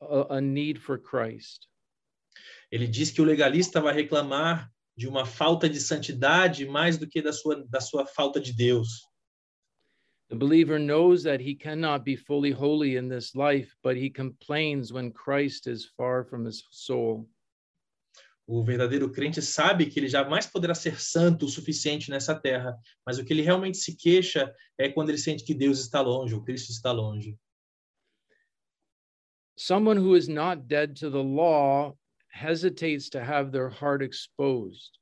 [0.00, 1.66] a, a need for Christ.
[2.70, 7.20] Ele diz que o legalista vai reclamar de uma falta de santidade mais do que
[7.20, 8.88] da sua, da sua falta de Deus.
[10.28, 14.92] The believer knows that he cannot be fully holy in this life, but he complains
[14.92, 17.28] when Christ is far from his soul.
[18.46, 23.18] O verdadeiro crente sabe que ele jamais poderá ser santo o suficiente nessa terra, mas
[23.18, 26.42] o que ele realmente se queixa é quando ele sente que Deus está longe, o
[26.42, 27.38] Cristo está longe.
[29.56, 31.96] Someone who is not dead to the law
[32.34, 34.98] hesitates to have their heart exposed.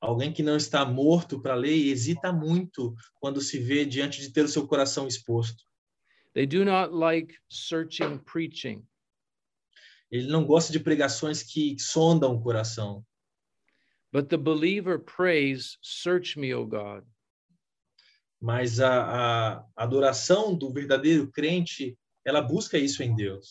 [0.00, 4.30] Alguém que não está morto para a lei hesita muito quando se vê diante de
[4.30, 5.64] ter o seu coração exposto.
[6.34, 8.86] They do not like searching preaching.
[10.10, 13.04] Ele não gosta de pregações que sondam o coração.
[14.12, 17.04] But the believer prays, Search me, O God.
[18.40, 23.50] Mas a, a adoração do verdadeiro crente, ela busca isso em Deus.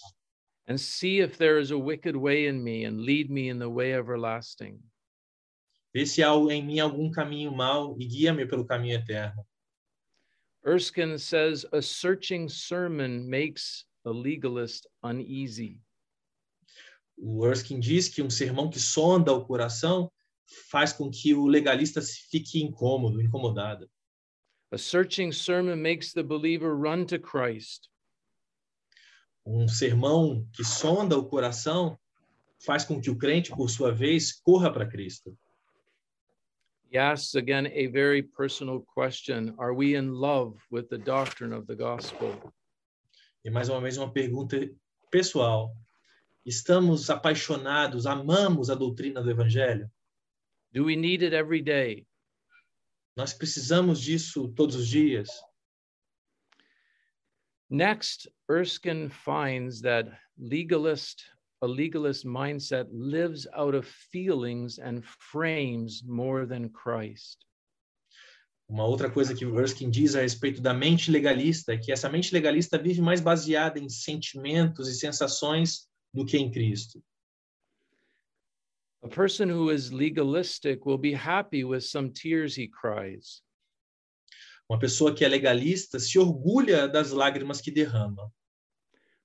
[0.67, 3.69] And see if there is a wicked way in me, and lead me in the
[3.69, 4.79] way everlasting.
[5.95, 9.45] Vê se há em mim algum caminho mau e guia-me pelo caminho eterno.
[10.65, 15.79] Erskine says, A searching sermon makes a legalist uneasy.
[17.17, 20.11] O Erskine diz que um sermão que sonda o coração
[20.69, 23.89] faz com que o legalista fique incômodo, incomodado.
[24.71, 27.89] A searching sermon makes the believer run to Christ.
[29.45, 31.97] Um sermão que sonda o coração
[32.65, 35.37] faz com que o crente, por sua vez, corra para Cristo.
[36.91, 41.67] He asks again a very personal question Are we in love with the doctrine of
[41.67, 42.53] the gospel?
[43.43, 44.57] E mais uma vez uma pergunta
[45.11, 45.75] pessoal.
[46.45, 49.89] Estamos apaixonados, amamos a doutrina do evangelho?
[50.71, 52.07] Do we need it every day?
[53.15, 55.29] Nós precisamos disso todos os dias?
[57.69, 60.05] Next, Erskine finds that
[60.39, 61.23] legalist,
[61.61, 67.43] a legalist mindset lives out of feelings and frames more than Christ.
[68.67, 72.09] Uma outra coisa que o Erskine diz a respeito da mente legalista é que essa
[72.09, 77.03] mente legalista vive mais baseada em sentimentos e sensações do que em Cristo.
[79.03, 83.43] A person who is legalistic will be happy with some tears he cries.
[84.69, 88.31] Uma pessoa que é legalista se orgulha das lágrimas que derrama.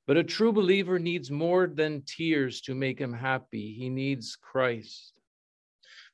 [0.07, 3.77] But a true believer needs more than tears to make him happy.
[3.79, 5.15] He needs Christ.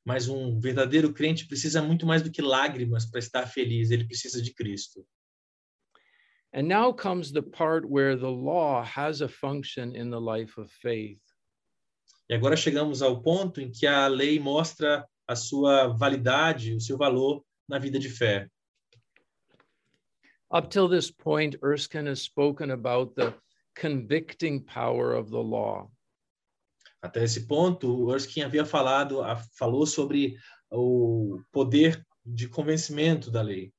[0.05, 4.41] Mas um verdadeiro crente precisa muito mais do que lágrimas para estar feliz, ele precisa
[4.41, 5.05] de Cristo.
[6.55, 10.71] And now comes the part where the law has a function in the life of
[10.71, 11.21] faith.
[12.29, 16.97] E agora chegamos ao ponto em que a lei mostra a sua validade, o seu
[16.97, 18.49] valor na vida de fé.
[20.51, 23.35] Up till this point, Erskine has spoken about the
[23.75, 25.91] convicting power of the law.
[27.05, 29.23] Até esse ponto, Erskine havia falado,
[29.59, 30.37] falou sobre
[30.71, 33.73] o poder de convencimento da lei.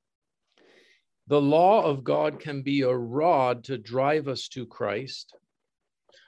[1.27, 5.35] The law of God can be a rod to drive us to Christ.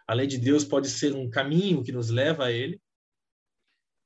[0.07, 2.79] A lei de Deus pode ser um caminho que nos leva a ele,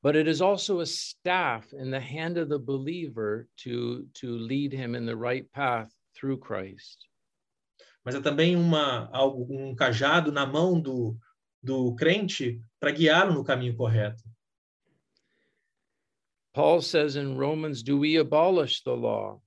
[0.01, 4.73] but it is also a staff in the hand of the believer to, to lead
[4.73, 7.07] him in the right path through Christ.
[8.05, 11.17] mas é também uma algo um cajado na mão do
[11.61, 14.21] do crente para guiá-lo no caminho correto.
[16.53, 19.41] Paul says in Romans, Do we abolish the law?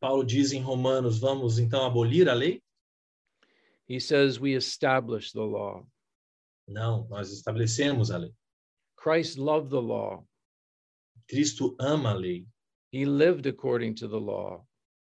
[0.00, 2.60] Paulo diz em Romanos, vamos então abolir a lei?
[3.86, 5.86] He says, We establish the law.
[6.66, 8.34] Não, nós estabelecemos a lei.
[8.96, 10.24] Christ loved the law.
[11.28, 12.46] Cristo ama a lei.
[12.90, 14.64] He lived according to the law.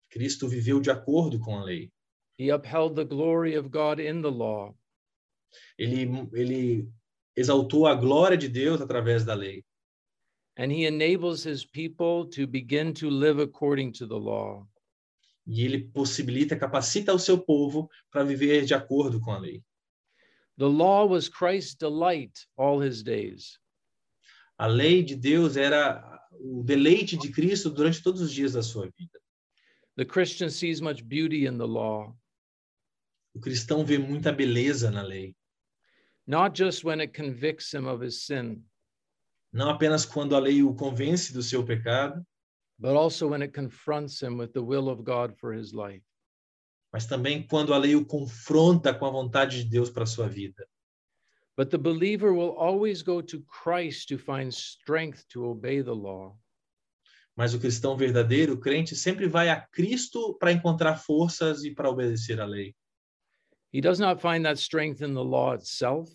[0.09, 1.91] Cristo viveu de acordo com a lei.
[2.39, 4.75] He upheld the glory of God in the law.
[5.77, 6.89] Ele ele
[7.35, 9.63] exaltou a glória de Deus através da lei.
[10.57, 14.67] And he enables his people to begin to live according to the law.
[15.45, 19.63] E ele possibilita, capacita o seu povo para viver de acordo com a lei.
[20.57, 23.59] The law was Christ's delight all his days.
[24.57, 28.89] A lei de Deus era o deleite de Cristo durante todos os dias da sua
[28.97, 29.19] vida.
[29.97, 32.13] The Christian sees much beauty in the law,
[33.35, 35.35] O cristão vê muita beleza na lei,
[36.25, 38.63] not just when it convicts him of his sin,
[39.51, 42.25] não apenas quando a lei o convence do seu pecado,
[42.79, 46.03] but also when it confronts him with the will of God for his life.
[46.93, 50.67] mas também quando a lei o confronta com a vontade de Deus para sua vida.
[51.55, 56.37] But the believer will always go to Christ to find strength to obey the law.
[57.37, 61.87] Mas o cristão verdadeiro, o crente, sempre vai a Cristo para encontrar forças e para
[61.89, 62.75] obedecer a lei.
[63.71, 66.11] He does not find that strength in the law itself,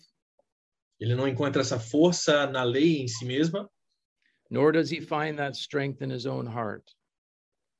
[0.99, 3.69] Ele não encontra essa força na lei em si mesma,
[4.49, 6.83] nor does he find that strength in his own heart,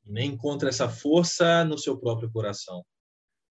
[0.05, 2.83] nem encontra essa força no seu próprio coração.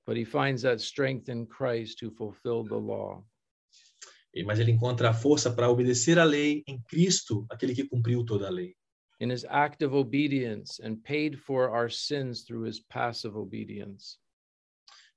[0.06, 3.24] but he finds that strength in Christ to fulfill the law.
[4.46, 8.46] Mas ele encontra a força para obedecer a lei em Cristo, aquele que cumpriu toda
[8.46, 8.74] a lei.
[9.22, 14.18] In his active obedience and paid for our sins through his passive obedience.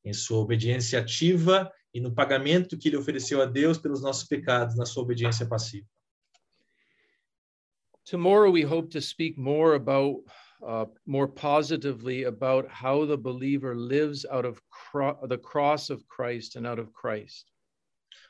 [0.05, 4.77] Em sua obediência ativa e no pagamento que ele ofereceu a Deus pelos nossos pecados,
[4.77, 5.87] na sua obediência passiva.
[8.05, 10.17] Tomorrow, we hope to speak more about,
[10.61, 16.55] uh, more positively about how the believer lives out of cro- the cross of Christ
[16.55, 17.51] and out of Christ.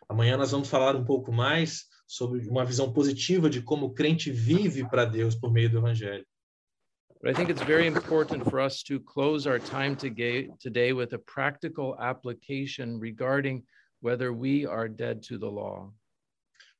[0.09, 4.31] Amanhã nós vamos falar um pouco mais sobre uma visão positiva de como o crente
[4.31, 6.25] vive para Deus por meio do Evangelho.
[7.21, 11.17] But I think it's very important for us to close our time today, with a
[11.17, 13.63] practical application regarding
[13.99, 15.91] whether we are dead to the law.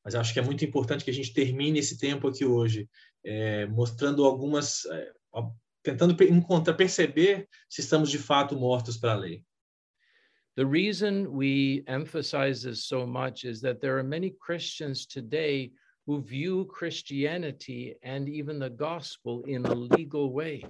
[0.03, 2.87] Mas acho que é muito importante que a gente termine esse tempo aqui hoje,
[3.23, 5.11] é, mostrando algumas, é,
[5.81, 9.43] tentando encontrar, perceber se estamos de fato mortos para a lei.
[10.57, 15.73] The reason we emphasize this so much is that there are many Christians today
[16.05, 20.63] who view Christianity and even the gospel in a legal way.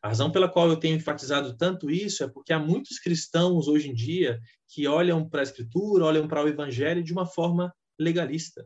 [0.00, 3.88] A razão pela qual eu tenho enfatizado tanto isso é porque há muitos cristãos hoje
[3.88, 8.64] em dia que olham para a Escritura, olham para o Evangelho de uma forma legalista.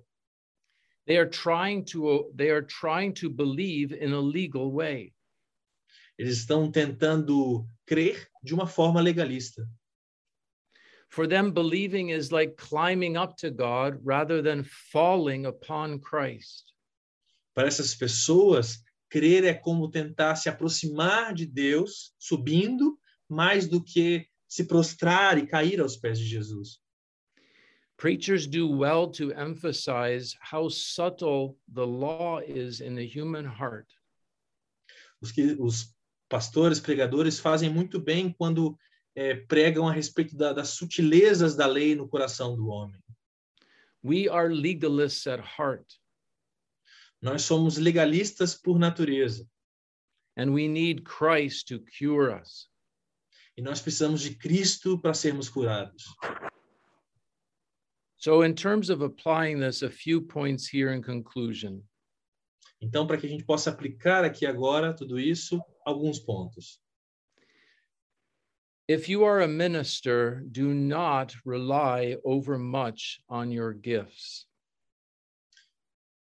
[1.06, 5.14] They are trying to they are trying to believe in a legal way.
[6.18, 9.66] Eles estão tentando crer de uma forma legalista.
[11.14, 16.72] For them believing is like climbing up to God rather than falling upon Christ.
[17.54, 22.98] Para essas pessoas, crer é como tentar se aproximar de Deus, subindo,
[23.28, 26.80] mais do que se prostrar e cair aos pés de Jesus.
[27.96, 33.86] Preachers do well to emphasize how subtle the law is in the human heart.
[35.22, 35.94] Os, que, os
[36.28, 38.76] pastores, pregadores fazem muito bem quando
[39.16, 43.00] eh, pregam a respeito da, das sutilezas da lei no coração do homem.
[44.02, 45.86] We are legalists at heart,
[47.22, 49.48] Nós somos legalistas por natureza
[50.36, 52.68] and we need Christ to cure us.
[53.56, 56.04] e nós precisamos de Cristo para sermos curados.
[58.18, 61.82] So, in terms of applying this, a few points here in conclusion.
[62.80, 66.80] Então, para que a gente possa aplicar aqui agora tudo isso, alguns pontos.
[68.86, 74.46] If you are a minister, do not rely overmuch on your gifts.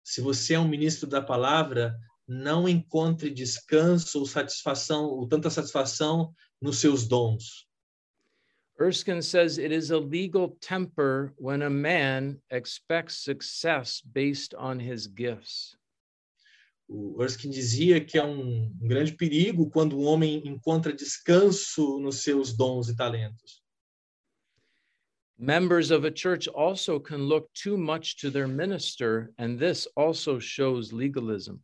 [0.04, 1.98] Se você é um ministro da palavra,
[2.28, 7.66] não encontre descanso ou satisfação, ou tanta satisfação nos seus dons.
[8.78, 15.06] Erskine says it is a legal temper when a man expects success based on his
[15.06, 15.76] gifts.
[16.92, 22.24] O Erskine dizia que é um, um grande perigo quando o homem encontra descanso nos
[22.24, 23.62] seus dons e talentos.
[25.38, 30.40] Members of a church also can look too much to their minister, and this also
[30.40, 31.58] shows legalism.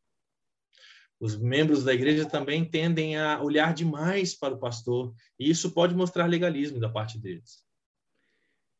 [1.18, 5.92] Os membros da igreja também tendem a olhar demais para o pastor, e isso pode
[5.92, 7.64] mostrar legalismo da parte deles.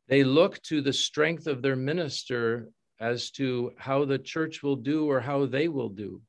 [0.06, 2.70] They look to the strength of their minister
[3.00, 6.22] as to how the church will do or how they will do.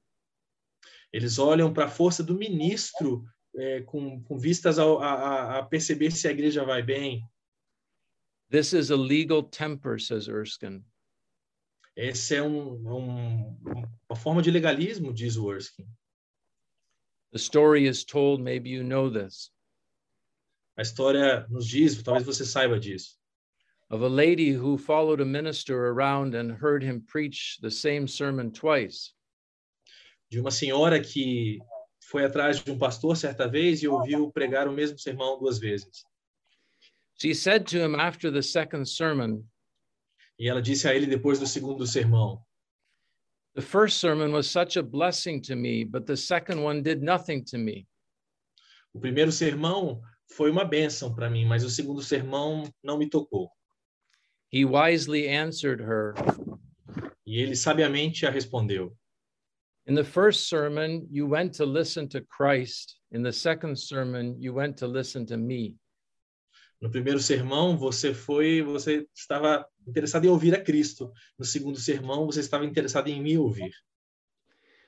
[1.11, 6.11] Eles olham para a força do ministro é, com, com vistas ao, a, a perceber
[6.11, 7.23] se a igreja vai bem.
[8.49, 10.83] This is a legal temper, says Erskine.
[11.95, 13.57] Esse é um, um,
[14.09, 15.89] uma forma de legalismo, diz o Erskine.
[17.31, 19.51] The story is told, maybe you know this,
[20.77, 23.17] A história nos diz, talvez você saiba disso,
[23.89, 28.51] of a lady who followed a minister around and heard him preach the same sermon
[28.51, 29.13] twice.
[30.29, 31.59] De uma senhora que
[32.09, 36.03] foi atrás de um pastor certa vez e ouviu pregar o mesmo sermão duas vezes.
[37.19, 39.43] She said to him after the second sermon,
[40.39, 42.45] E ela disse a ele depois do segundo sermão:
[43.55, 47.43] The first sermon was such a blessing to me, but the second one did nothing
[47.45, 47.87] to me.
[48.93, 49.99] O primeiro sermão
[50.29, 53.49] foi uma bênção para mim, mas o segundo sermão não me tocou.
[54.53, 56.13] He wisely answered her,
[57.25, 58.95] E ele sabiamente a respondeu:
[59.87, 62.99] In the first sermon, you went to listen to Christ.
[63.13, 65.75] In the second sermon, you went to listen to me.
[66.81, 71.11] No primeiro sermão, você foi, você estava interessado em ouvir a Cristo.
[71.39, 73.71] No segundo sermão, você estava interessado em me ouvir.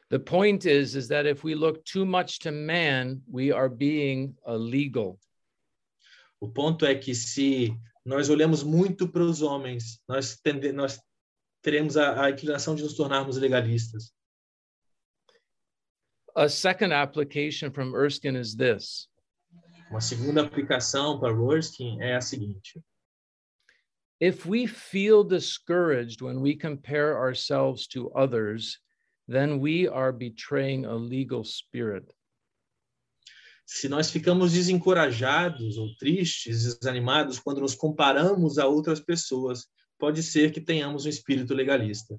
[0.09, 4.35] The point is, is that if we look too much to man, we are being
[4.45, 5.17] illegal.
[6.41, 7.73] O ponto é que se
[8.05, 10.99] nós olhamos muito para os homens, nós, tende, nós
[11.61, 14.11] teremos a, a inclinação de nos tornarmos legalistas.
[16.39, 19.09] A second application from Erskine is this
[19.91, 22.81] Uma segunda aplicação para Ruskin é a seguinte:
[24.21, 28.79] if we feel discouraged when we compare ourselves to others,
[29.27, 32.09] then we are betraying a legal spirit.
[33.65, 39.67] se nós ficamos desencorajados ou tristes, desanimados quando nos comparamos a outras pessoas,
[39.97, 42.17] pode ser que tenhamos um espírito legalista.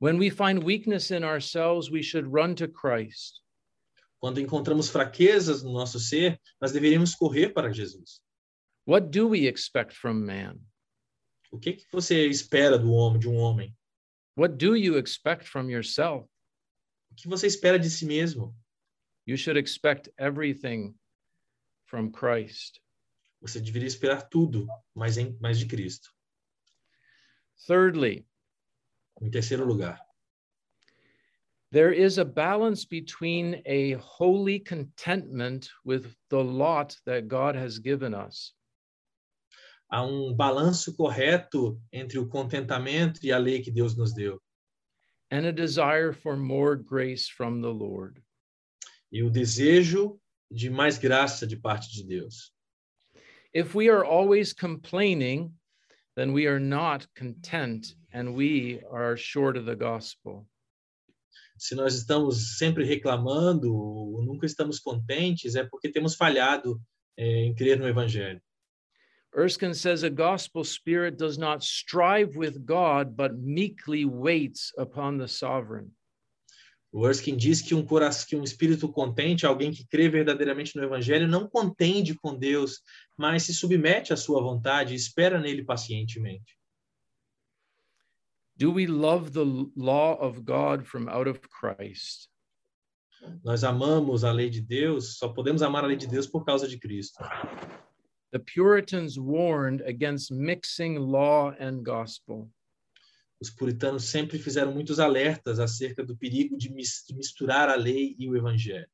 [0.00, 3.40] When we find weakness in ourselves, we should run to Christ.
[4.20, 8.20] Quando encontramos fraquezas no nosso ser, nós deveríamos correr para Jesus.
[8.84, 10.60] What do we expect from man?
[11.50, 13.74] O que, que você espera do homem, de um homem?
[14.36, 16.28] What do you expect from yourself?
[17.10, 18.54] O que você espera de si mesmo?
[19.26, 20.94] You should expect everything
[21.86, 22.80] from Christ.
[23.40, 26.10] Você deveria esperar tudo, mas, em, mas de Cristo.
[27.66, 28.26] Thirdly,
[29.20, 29.98] Em terceiro lugar,
[31.72, 38.14] there is a balance between a holy contentment with the lot that God has given
[38.14, 38.54] us
[39.90, 44.40] há um balanço correto entre o contentamento e a lei que Deus nos deu.
[45.30, 48.22] and a desire for more grace from the Lord.
[49.12, 50.18] E o desejo
[50.50, 52.50] de mais graça de parte de Deus.
[53.52, 55.52] If we are always complaining,
[56.16, 60.46] then we are not content and we are short of the gospel.
[61.56, 66.80] Se nós estamos sempre reclamando, ou nunca estamos contentes, é porque temos falhado
[67.16, 68.40] eh, em crer no Evangelho.
[69.36, 75.28] Erskine says a gospel spirit does not strive with God, but meekly waits upon the
[75.28, 75.92] sovereign.
[76.90, 80.82] O Erskine diz que um, coração, que um espírito contente, alguém que crê verdadeiramente no
[80.82, 82.80] Evangelho, não contende com Deus,
[83.16, 86.57] mas se submete à sua vontade e espera nele pacientemente.
[88.58, 89.44] Do we love the
[89.76, 92.28] law of God from out of Christ?
[93.44, 96.66] Nós amamos a lei de Deus, só podemos amar a lei de Deus por causa
[96.68, 97.22] de Cristo.
[98.32, 102.50] The Puritans warned against mixing law and gospel.
[103.40, 108.16] Os puritanos sempre fizeram muitos alertas acerca do perigo de mis- de misturar a lei
[108.18, 108.86] e o Evangelho.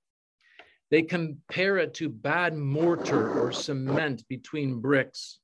[0.91, 5.41] They compare it to bad mortar or cement between bricks.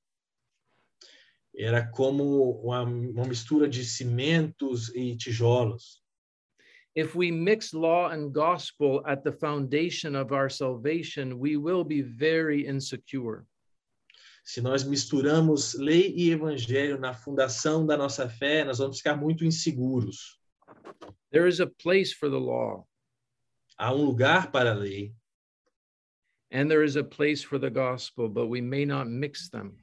[1.57, 6.01] Era como uma, uma mistura de cimentos e tijolos.
[6.97, 12.03] If we mix law and gospel at the foundation of our salvation, we will be
[12.03, 13.45] very insecure.
[14.43, 19.45] Se nós misturamos lei e evangelho na fundação da nossa fé, nós vamos ficar muito
[19.45, 20.39] inseguros.
[21.31, 22.87] There is a place for the law,
[23.79, 25.15] Há um lugar para a lei
[26.53, 29.77] and there is a place for the gospel, but we may not mix them.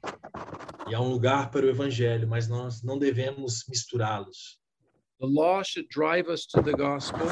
[0.90, 4.58] E há um lugar para o evangelho, mas nós não devemos misturá-los.
[5.20, 7.26] The law should drive us to the gospel,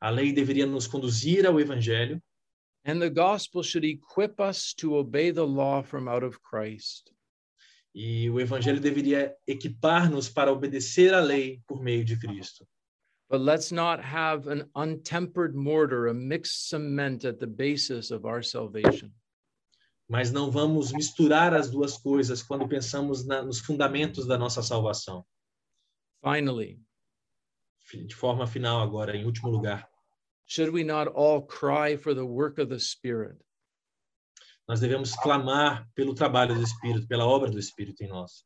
[0.00, 2.20] A lei deveria nos conduzir ao evangelho
[2.84, 7.10] and the gospel should equip us to obey the law from out of Christ.
[7.94, 12.66] e o evangelho deveria equipar-nos para obedecer à lei por meio de Cristo.
[13.30, 18.42] But let's not have an untempered mortar, a mixed cement at the basis of our
[18.42, 19.10] salvation.
[20.08, 25.24] Mas não vamos misturar as duas coisas quando pensamos na, nos fundamentos da nossa salvação.
[26.22, 26.80] Finally,
[27.92, 29.88] De forma final, agora, em último lugar,
[30.46, 33.38] should we not all cry for the work of the Spirit?
[34.68, 38.44] nós devemos clamar pelo trabalho do Espírito, pela obra do Espírito em nós.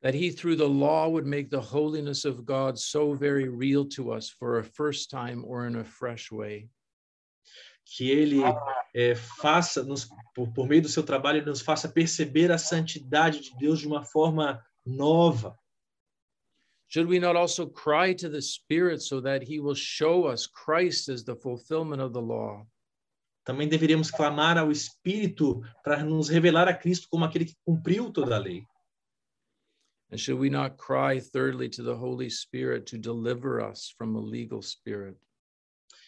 [0.00, 4.10] That He, through the law, would make the holiness of God so very real to
[4.12, 6.68] us for a first time or in a fresh way.
[7.84, 8.40] Que Ele
[8.94, 13.40] eh, faça, nos, por, por meio do seu trabalho, Ele nos faça perceber a santidade
[13.40, 15.58] de Deus de uma forma nova.
[16.88, 21.08] Should we not also cry to the Spirit so that He will show us Christ
[21.08, 22.66] as the fulfillment of the law?
[23.44, 28.36] Também deveríamos clamar ao Espírito para nos revelar a Cristo como aquele que cumpriu toda
[28.36, 28.64] a lei.
[30.12, 34.20] And should we not cry, thirdly, to the Holy Spirit to deliver us from a
[34.20, 35.16] legal spirit?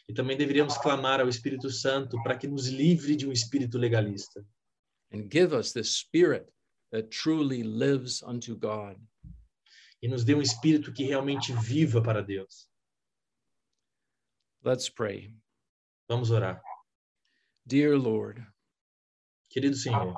[0.08, 4.44] E também deveríamos clamar ao Espírito Santo para que nos livre de um espírito legalista
[5.14, 6.52] and give us this spirit
[6.90, 8.96] that truly lives unto God.
[10.02, 12.68] e nos dê um espírito que realmente viva para Deus.
[14.62, 15.32] Let's pray.
[16.08, 16.62] Vamos orar.
[17.64, 18.46] Dear Lord,
[19.50, 20.14] Querido Senhor,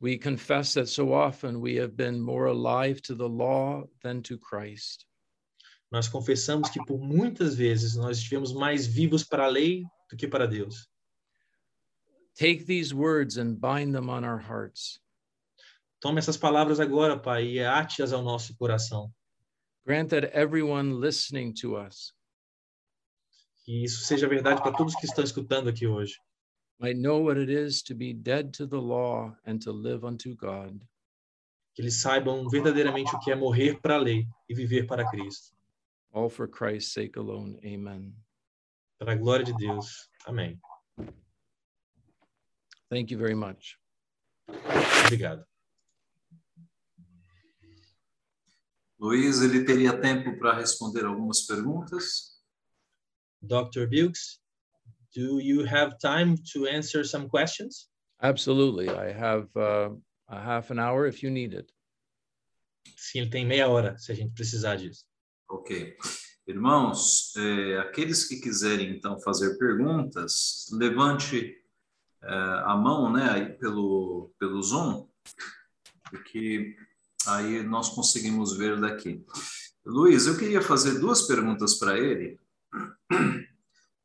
[0.00, 4.36] we confess that so often we have been more alive to the law than to
[4.36, 5.06] Christ.
[5.96, 10.28] Nós confessamos que por muitas vezes nós estivemos mais vivos para a lei do que
[10.28, 10.86] para Deus.
[12.38, 15.00] Take these words and bind them on our hearts.
[15.98, 19.10] Tome essas palavras agora, Pai, e ate-as ao nosso coração.
[19.86, 22.12] Grant that everyone listening to us
[23.64, 26.20] Que isso seja verdade para todos que estão escutando aqui hoje.
[26.78, 30.36] might know what it is to be dead to the law and to live unto
[30.36, 30.78] God.
[31.74, 35.55] Que eles saibam verdadeiramente o que é morrer para a lei e viver para Cristo.
[36.16, 37.60] All for Christ's sake alone.
[37.62, 38.14] Amen.
[38.98, 40.08] Para a glória de Deus.
[40.26, 40.58] Amém.
[42.90, 43.76] Thank you very much.
[45.04, 45.44] Obrigado.
[48.98, 52.40] Luiz, ele teria tempo para responder algumas perguntas?
[53.42, 53.86] Dr.
[53.86, 54.40] Bilks,
[55.14, 57.90] do you have time to answer some questions?
[58.22, 58.88] Absolutely.
[58.88, 59.90] I have uh,
[60.28, 61.70] a half an hour if you need it.
[62.96, 65.04] Sim, ele tem meia hora, se a gente precisar disso.
[65.48, 65.96] Ok.
[66.46, 71.56] Irmãos, eh, aqueles que quiserem então fazer perguntas, levante
[72.22, 75.08] eh, a mão, né, aí pelo pelo Zoom,
[76.10, 76.76] porque
[77.26, 79.24] aí nós conseguimos ver daqui.
[79.84, 82.40] Luiz, eu queria fazer duas perguntas para ele,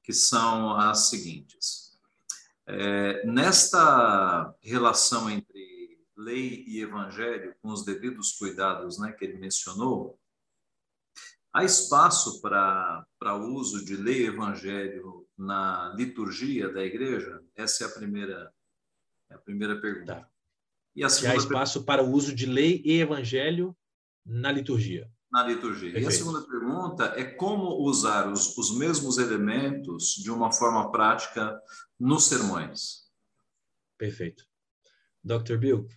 [0.04, 2.00] que são as seguintes.
[2.68, 10.21] Eh, nesta relação entre lei e evangelho, com os devidos cuidados, né, que ele mencionou,
[11.54, 17.42] Há espaço para o uso de lei e evangelho na liturgia da igreja?
[17.56, 18.54] Essa é a primeira,
[19.30, 20.16] é a primeira pergunta.
[20.16, 20.30] Tá.
[20.96, 23.76] E a Se há segunda espaço para o uso de lei e evangelho
[24.26, 25.10] na liturgia.
[25.32, 25.88] na liturgia.
[25.88, 26.18] E a Perfeito.
[26.18, 31.58] segunda pergunta é como usar os, os mesmos elementos de uma forma prática
[32.00, 33.10] nos sermões.
[33.98, 34.46] Perfeito.
[35.24, 35.58] Dr.
[35.58, 35.88] Bill,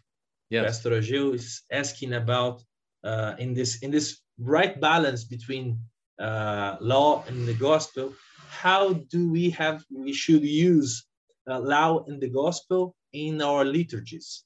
[0.52, 0.66] Yes.
[0.66, 2.62] Pastor Agil is asking about
[3.04, 5.78] uh, in this in this right balance between
[6.18, 8.14] uh, law and the gospel.
[8.48, 11.04] How do we have we should use
[11.48, 14.44] uh, law and the gospel in our liturgies?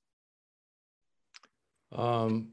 [1.92, 2.48] Um,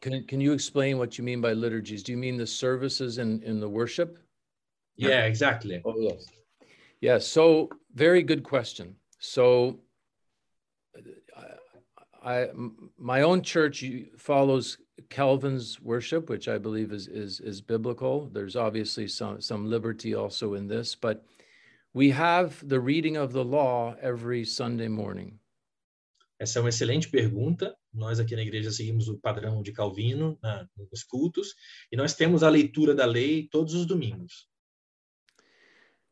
[0.00, 2.02] can, can you explain what you mean by liturgies?
[2.02, 4.18] Do you mean the services in, in the worship?
[4.96, 5.82] Yeah, exactly.
[5.84, 6.26] Oh, yes.
[7.00, 7.26] Yes.
[7.26, 8.96] So, very good question.
[9.18, 9.80] So,
[12.24, 12.48] I
[12.98, 13.84] my own church
[14.16, 14.78] follows
[15.10, 18.30] Calvin's worship, which I believe is, is, is biblical.
[18.32, 21.24] There's obviously some, some liberty also in this, but
[21.92, 25.38] we have the reading of the law every Sunday morning.
[26.40, 27.76] Essa é uma excelente pergunta.
[27.92, 31.54] Nós aqui na igreja seguimos o padrão de Calvino na, nos cultos
[31.92, 34.48] e nós temos a leitura da lei todos os domingos.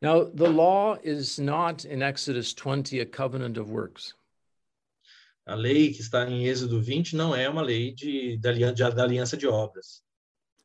[0.00, 4.14] Now, the law is not in Exodus 20 a covenant of works.
[5.46, 8.50] A lei que está em Êxodo 20 não é uma lei de, da,
[9.02, 10.02] aliança de obras.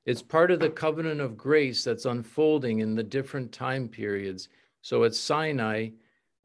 [0.05, 4.49] It's part of the covenant of grace that's unfolding in the different time periods.
[4.82, 5.91] So at Sinai,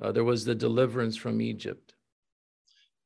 [0.01, 1.95] uh, there was the deliverance from Egypt.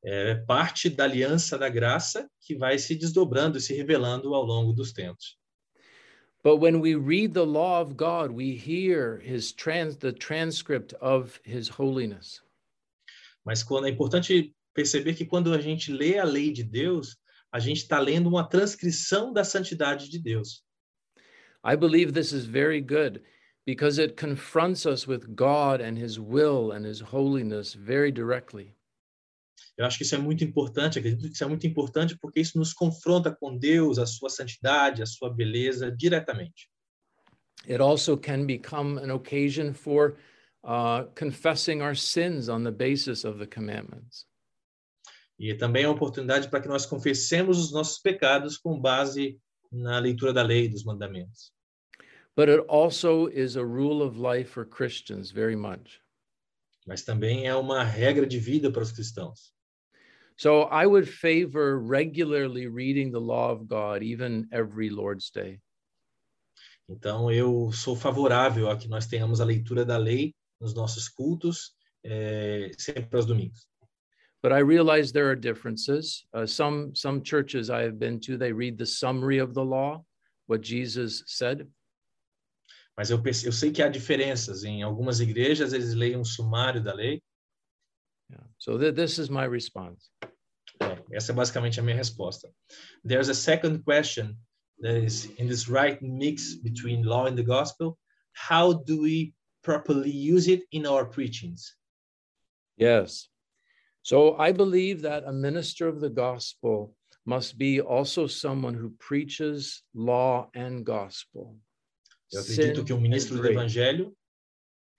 [0.03, 4.71] É parte da aliança da graça que vai se desdobrando e se revelando ao longo
[4.71, 5.37] dos tempos.
[6.43, 11.39] But when we read the law of God, we hear his trans the transcript of
[11.43, 12.41] his holiness.
[13.45, 17.17] Mas quando é importante perceber que quando a gente lê a lei de Deus,
[17.51, 20.63] a gente está lendo uma transcrição da santidade de Deus.
[21.65, 23.23] I believe this is very good
[23.65, 28.75] because it confronts us with God and His will and His holiness very directly.
[29.75, 32.59] Eu acho que isso é muito importante, acredito que isso é muito importante porque isso
[32.59, 36.69] nos confronta com Deus, a sua santidade, a sua beleza diretamente.
[37.67, 40.17] It also can become an occasion for
[40.63, 44.27] uh, confessing our sins on the basis of the commandments.
[45.39, 49.39] E também é uma oportunidade para que nós confessemos os nossos pecados com base
[49.71, 51.51] na leitura da lei e dos mandamentos.
[52.35, 56.01] But it also is a rule of life for Christians very much.
[56.85, 59.53] Mas também é uma regra de vida para os cristãos.
[60.37, 65.59] So I would favor regularly reading the law of God, even every Lord's Day.
[66.87, 71.75] Então, eu sou favorável a que nós tenhamos a leitura da lei nos nossos cultos,
[72.03, 73.67] é, sempre aos domingos.
[74.43, 76.25] But I realize there are differences.
[76.33, 80.03] Uh, some some churches I have been to, they read the summary of the law,
[80.45, 81.67] what Jesus said.
[82.95, 84.63] Mas eu, eu sei que há diferenças.
[84.63, 87.21] Em algumas igrejas, eles leem um sumário da lei.
[88.29, 88.43] Yeah.
[88.57, 90.09] So th- this is my response.
[90.79, 92.49] É, essa é basicamente a minha resposta.
[93.03, 94.35] There's a second question
[94.81, 97.97] that is in this right mix between law and the gospel.
[98.33, 99.33] How do we
[99.63, 101.75] properly use it in our preachings?
[102.77, 103.29] Yes.
[104.07, 106.95] So I believe that a minister of the gospel
[107.25, 111.57] must be also someone who preaches law and gospel.
[112.31, 114.15] Eu acredito que o and ministro do evangelho,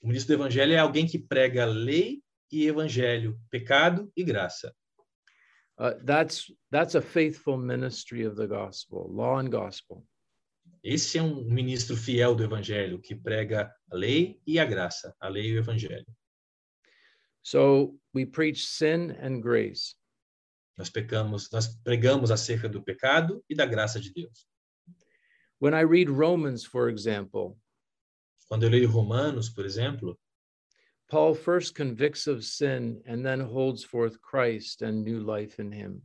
[0.03, 2.21] o ministro do evangelho é alguém que prega lei
[2.53, 4.75] e evangelho, pecado e graça.
[5.79, 10.05] Uh, that's that's a faithful ministry of the gospel, law and gospel.
[10.85, 15.29] Esse é um ministro fiel do evangelho que prega a lei e a graça, a
[15.29, 16.07] lei e o evangelho.
[17.43, 19.95] So we preach sin and grace.
[20.77, 24.47] Nós pecamos, nós pregamos acerca do pecado e da graça de Deus.
[25.61, 27.57] When I read Romans, for example,
[28.49, 30.19] Quando eu leio Romanos, por exemplo,
[31.09, 36.03] Paul first convicts of sin and then holds forth Christ and new life in him.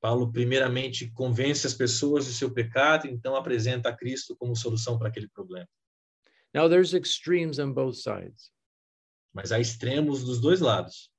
[0.00, 5.08] Paulo primeiramente convence as pessoas do seu pecado, então apresenta a Cristo como solução para
[5.08, 5.68] aquele problema.
[6.54, 8.52] Now there's extremes on both sides.
[9.34, 11.10] Mas há extremos dos dois lados.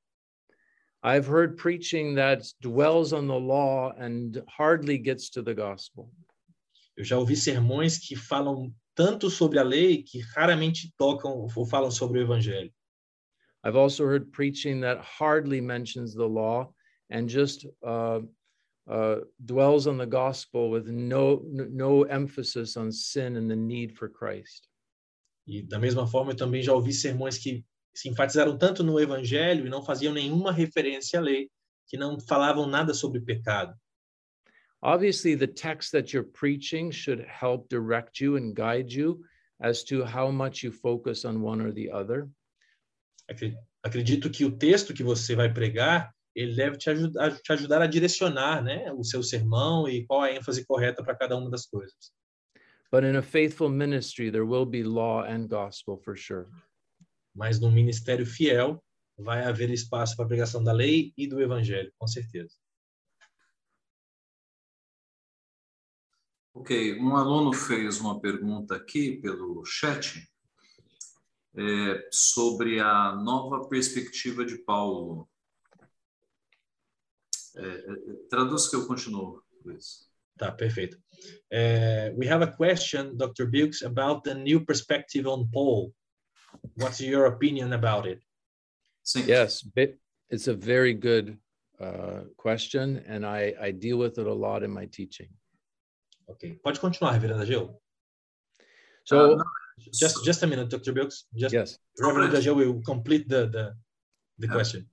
[1.01, 6.11] I've heard preaching that dwells on the law and hardly gets to the gospel.
[6.97, 11.89] Eu já ouvi sermões que falam tanto sobre a lei que raramente tocam ou falam
[11.89, 12.71] sobre o evangelho.
[13.63, 16.73] I've also heard preaching that hardly mentions the law
[17.09, 18.19] and just uh,
[18.89, 24.09] uh, dwells on the gospel with no no emphasis on sin and the need for
[24.09, 24.67] Christ.
[25.47, 29.65] E da mesma forma, eu também já ouvi sermões que se enfatizaram tanto no evangelho
[29.65, 31.49] e não faziam nenhuma referência à lei,
[31.87, 33.75] que não falavam nada sobre pecado.
[34.81, 39.21] Obviously, the text that you're preaching should help direct you and guide you
[39.61, 42.29] as to how much you focus on one or the other.
[43.29, 47.81] Acre- Acredito que o texto que você vai pregar, ele deve te ajudar, te ajudar
[47.81, 51.65] a direcionar, né, o seu sermão e qual a ênfase correta para cada uma das
[51.65, 52.13] coisas.
[52.91, 56.47] But in a faithful ministry, there will be law and gospel for sure.
[57.33, 58.83] Mas no ministério fiel
[59.17, 62.55] vai haver espaço para a pregação da lei e do evangelho, com certeza.
[66.53, 70.27] Ok, um aluno fez uma pergunta aqui pelo chat
[71.55, 75.29] é, sobre a nova perspectiva de Paulo.
[77.55, 77.95] É, é,
[78.29, 80.09] traduz que eu continuo, Luiz.
[80.37, 80.97] Tá, perfeito.
[81.51, 83.45] Eh, we have a question, Dr.
[83.45, 85.93] Bilks, about the new perspective on Paul.
[86.75, 88.21] What's your opinion about it?
[89.15, 89.65] Yes,
[90.29, 91.37] it's a very good
[91.79, 95.29] uh, question, and I, I deal with it a lot in my teaching.
[96.27, 96.59] Ok.
[96.63, 97.81] Pode continuar, Reverenda Gil.
[99.03, 99.43] So, não,
[99.93, 100.91] Just, just a minute, Dr.
[100.93, 101.25] Bilks.
[101.35, 103.73] Just yes, Reverend Gil will complete the, the,
[104.37, 104.53] the Yeah.
[104.53, 104.85] question.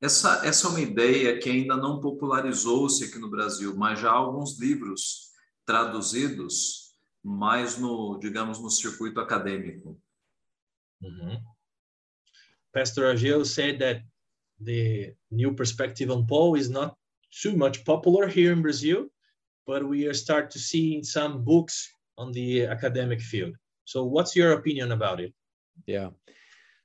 [0.00, 4.14] Essa, essa é uma ideia que ainda não popularizou-se aqui no Brasil, mas já há
[4.14, 5.30] alguns livros
[5.64, 9.98] traduzidos mais no, digamos, no circuito acadêmico.
[11.04, 11.40] Mhm.
[12.72, 14.02] Pastor Agil said that
[14.60, 16.96] the new perspective on Paul is not
[17.30, 19.06] too much popular here in Brazil,
[19.66, 23.54] but we are start to see some books on the academic field.
[23.84, 25.32] So what's your opinion about it?
[25.86, 26.10] yeah.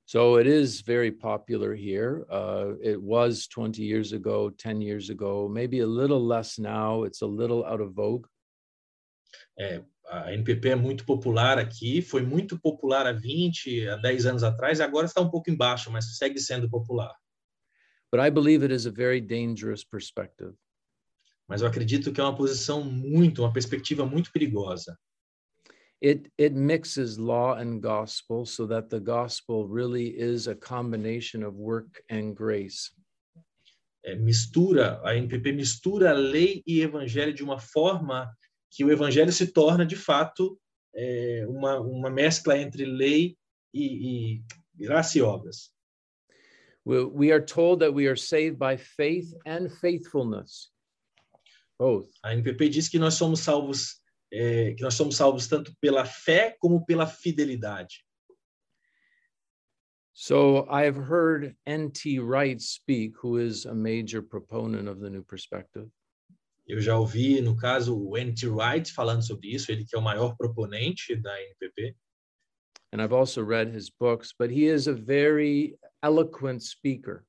[0.05, 2.25] So it is very popular here.
[2.31, 7.03] Uh, it was 20 years ago, 10 years ago, maybe a little less now.
[7.03, 8.25] It's a little out of vogue.
[9.59, 14.43] É, a NPP é muito popular aqui, foi muito popular há 20, há 10 anos
[14.43, 17.13] atrás, agora está um pouco embaixo, mas segue sendo popular.
[18.11, 20.53] But I believe it is a very dangerous perspective.
[21.47, 24.97] Mas eu acredito que é uma posição muito, uma perspectiva muito perigosa.
[26.01, 31.55] it it mixes law and gospel so that the gospel really is a combination of
[31.55, 32.91] work and grace.
[34.05, 38.33] É, mistura, a NPP mistura lei e evangelho de uma forma
[38.71, 40.59] que o evangelho se torna, de fato,
[40.95, 43.37] é, uma, uma mescla entre lei
[43.73, 45.71] e, e graça e obras.
[46.85, 50.71] We, are told that we are saved by faith and faithfulness.
[51.77, 52.09] Both.
[52.23, 53.99] A NPP diz que nós somos salvos
[54.31, 58.05] é, que nós somos salvos tanto pela fé como pela fidelidade.
[60.13, 62.19] So I've heard N.T.
[62.19, 65.89] Wright speak, who is a major proponent of the New Perspective.
[66.69, 68.47] Eu já ouvi, no caso, o N.T.
[68.47, 71.95] Wright falando sobre isso, ele que é o maior proponente da NPP.
[72.93, 77.25] And I've also read his books, but he is a very eloquent speaker.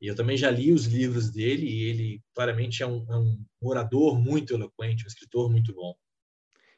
[0.00, 3.44] E eu também já li os livros dele e ele claramente é um, é um
[3.60, 5.94] orador muito eloquente, um escritor muito bom.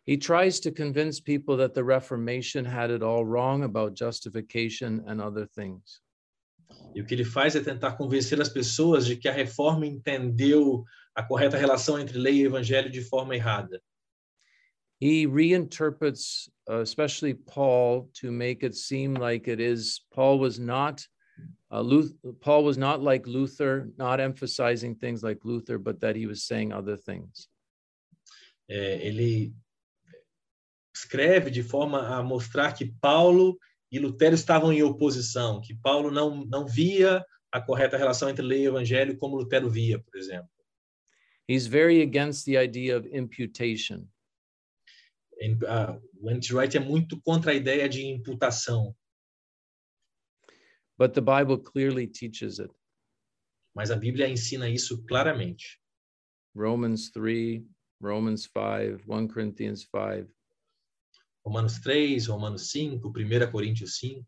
[0.07, 5.23] He tries to convince people that the Reformation had it all wrong about justification and
[5.23, 6.03] other things.
[6.95, 10.85] E o que ele faz é tentar convencer as pessoas de que a reforma entendeu
[11.15, 13.81] a correta relação entre lei e evangelho de forma errada.
[15.01, 20.01] He reinterprets, uh, especially Paul, to make it seem like it is.
[20.13, 21.07] Paul was not.
[21.71, 26.27] Uh, Luth- Paul was not like Luther, not emphasizing things like Luther, but that he
[26.27, 27.49] was saying other things.
[28.71, 29.53] É, ele
[30.95, 33.59] escreve de forma a mostrar que Paulo
[33.91, 38.63] e Lutero estavam em oposição, que Paulo não, não via a correta relação entre lei
[38.63, 40.49] e evangelho como Lutero via, por exemplo.
[41.47, 44.09] He's very against the idea of imputation.
[45.69, 46.55] Ah, O N.T.
[46.55, 48.95] Wright é muito contra a ideia de imputação,
[50.97, 52.71] but the Bible clearly teaches it.
[53.75, 55.81] mas a Bíblia ensina isso claramente.
[56.57, 57.63] Romans 3,
[58.01, 60.33] Romans 5, 1 Corinthians 5.
[61.45, 64.25] Romanos 3, Romanos 5, 1 Coríntios 5.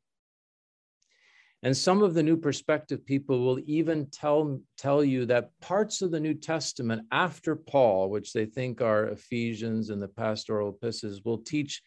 [1.66, 6.12] And some of the New Perspective people will even tell, tell you that parts of
[6.12, 11.38] the New Testament after Paul, which they think are Ephesians and the pastoral epistles, will
[11.38, 11.82] teach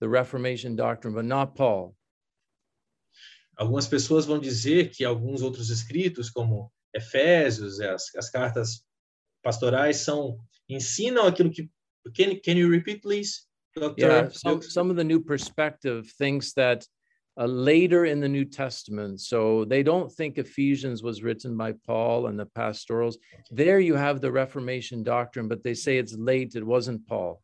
[0.00, 1.94] the Reformation doctrine, but not Paul.
[3.60, 8.82] Algumas pessoas vão dizer que alguns outros escritos, como Efésios, as, as cartas
[9.44, 10.38] pastorais, são
[10.70, 11.68] ensinam aquilo que.
[12.16, 13.44] Can, can you repeat, please,
[13.76, 13.92] Dr.
[13.98, 16.86] Yeah, some, some of the New Perspective thinks that
[17.38, 22.26] uh, later in the New Testament, so they don't think Ephesians was written by Paul
[22.26, 23.16] and the pastorals.
[23.50, 27.40] There you have the Reformation doctrine, but they say it's late, it wasn't Paul.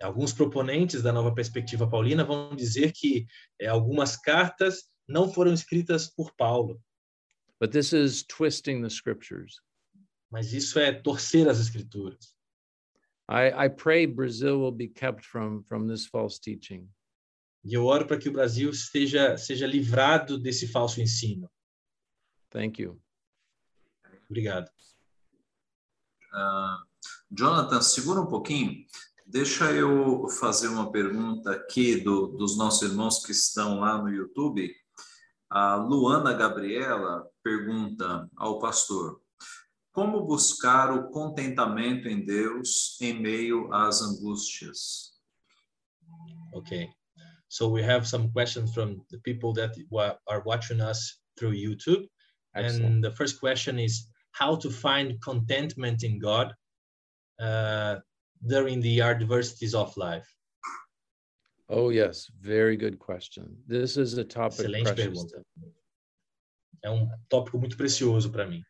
[0.00, 3.26] Alguns proponentes da nova perspectiva paulina vão dizer que
[3.60, 6.80] é, algumas cartas não foram escritas por Paulo,
[7.60, 9.60] But this is twisting the scriptures.
[10.30, 12.36] mas isso é torcer as escrituras.
[13.28, 16.88] I, I pray Brazil will be kept from, from this false teaching.
[17.68, 21.50] E eu oro para que o Brasil esteja seja livrado desse falso ensino.
[22.48, 22.98] Thank you.
[24.30, 24.70] Obrigado.
[26.32, 26.78] Ah,
[27.30, 28.86] Jonathan, segura um pouquinho.
[29.26, 34.74] Deixa eu fazer uma pergunta aqui do- dos nossos irmãos que estão lá no YouTube.
[35.50, 39.20] A Luana Gabriela pergunta ao pastor:
[39.92, 45.12] Como buscar o contentamento em Deus em meio às angústias?
[46.54, 46.88] Okay.
[47.48, 49.74] So we have some questions from the people that
[50.26, 52.06] are watching us through YouTube.
[52.54, 52.84] Excellent.
[52.84, 56.54] And the first question is how to find contentment in God
[57.40, 57.96] uh,
[58.46, 60.28] during the adversities of life.
[61.70, 62.30] Oh, yes.
[62.40, 63.56] Very good question.
[63.66, 65.42] This is a topic Excelente pergunta.
[66.84, 68.62] É um tópico muito precioso para mim.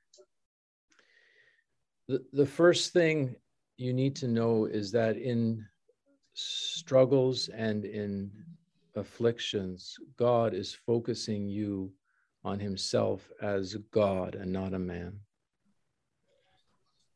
[2.09, 3.37] The, the first thing
[3.76, 5.64] you need to know is that in
[6.35, 8.31] struggles and in
[8.99, 11.93] afflictions, God is focusing you
[12.45, 15.21] on Himself as God and not a man.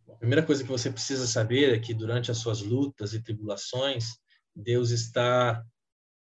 [0.08, 4.18] A primeira coisa que você precisa saber é que durante as suas lutas e tribulações,
[4.54, 5.64] Deus está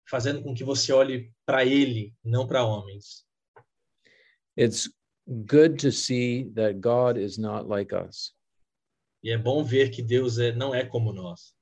[0.09, 3.25] fazendo com que você olhe para Ele, não para homens.
[4.57, 4.89] It's
[5.27, 8.33] good to see that God is not like us.
[9.23, 11.53] E é bom ver que Deus é, não é como nós.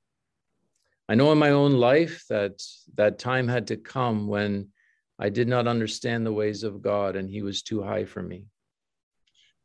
[1.10, 2.62] I know in my own life that
[2.94, 4.68] that time had to come when
[5.18, 8.46] I did not understand the ways of God and He was too high for me.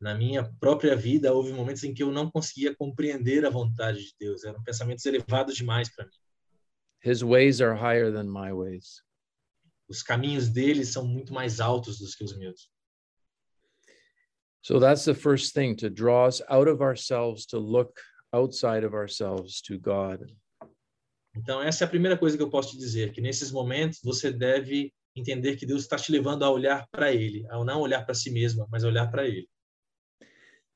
[0.02, 4.16] Na minha própria vida, houve momentos em que eu não conseguia compreender a vontade de
[4.20, 4.44] Deus.
[4.44, 6.18] Eram pensamentos elevados demais para mim.
[7.04, 9.04] His ways are higher than my ways.
[9.88, 12.72] Os caminhos dele são muito mais altos do que os meus.
[14.64, 18.02] So that's the first thing to draw us out of ourselves, to look
[18.34, 20.26] outside of ourselves to God.
[21.38, 24.32] Então, essa é a primeira coisa que eu posso te dizer, que nesses momentos você
[24.32, 28.14] deve entender que Deus está te levando a olhar para Ele, a não olhar para
[28.14, 29.48] si mesmo, mas olhar para Ele.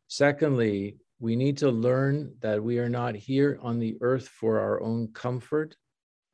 [0.08, 4.82] Secondly, we need to learn that we are not here on the earth for our
[4.82, 5.76] own comfort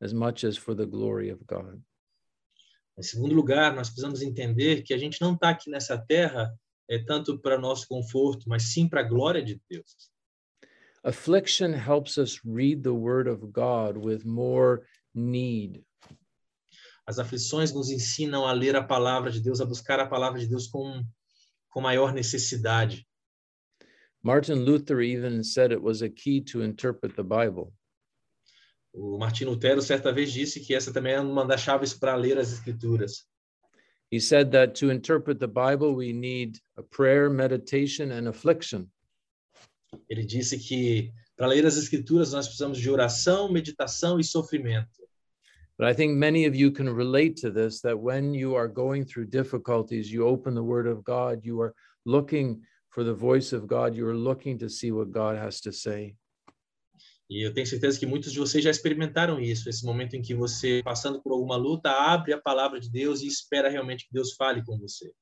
[0.00, 1.80] as much as for the glory of God.
[2.98, 6.50] Em segundo lugar, nós precisamos entender que a gente não está aqui nessa terra
[6.88, 10.10] é tanto para nosso conforto, mas sim para a glória de Deus.
[11.06, 14.82] Affliction helps us read the word of God with more
[15.14, 15.84] need.
[17.06, 20.48] As aflições nos ensinam a ler a palavra de Deus, a buscar a palavra de
[20.48, 21.04] Deus com,
[21.70, 23.06] com maior necessidade.
[24.20, 27.72] Martin Luther even said it was a key to interpret the Bible.
[28.92, 32.36] O Martin Lutero certa vez disse que essa também é uma das chaves para ler
[32.36, 33.24] as escrituras.
[34.10, 38.90] He said that to interpret the Bible, we need a prayer, meditation, and affliction.
[40.08, 45.06] Ele disse que para ler as escrituras nós precisamos de oração, meditação e sofrimento.
[45.78, 49.04] But I think many of you can relate to this that when you are going
[49.04, 51.74] through difficulties, you open the Word of God, you are
[52.06, 55.72] looking for the voice of God, you are looking to see what God has to
[55.72, 56.16] say.
[57.28, 60.34] E eu tenho certeza que muitos de vocês já experimentaram isso, esse momento em que
[60.34, 64.34] você, passando por alguma luta, abre a palavra de Deus e espera realmente que Deus
[64.34, 65.12] fale com você.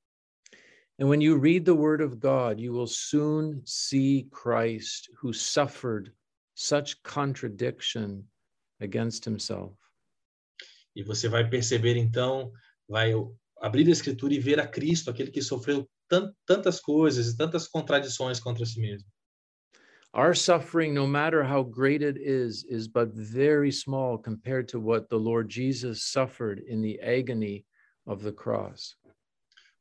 [0.98, 6.12] And when you read the Word of God, you will soon see Christ who suffered
[6.54, 8.24] such contradiction
[8.80, 9.76] against himself.
[10.96, 12.52] E você vai perceber então,
[12.88, 13.12] vai
[13.60, 17.66] abrir a escritura e ver a Cristo, aquele que sofreu tan tantas coisas e tantas
[17.66, 19.08] contradições contra si mesmo.
[20.12, 25.08] Our suffering, no matter how great it is, is but very small compared to what
[25.08, 27.64] the Lord Jesus suffered in the agony
[28.06, 28.94] of the cross.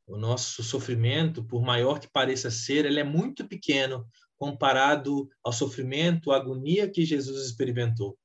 [0.06, 6.30] O nosso sofrimento, por maior que pareça ser, ele é muito pequeno comparado ao sofrimento,
[6.30, 8.18] à agonia que Jesus experimentou.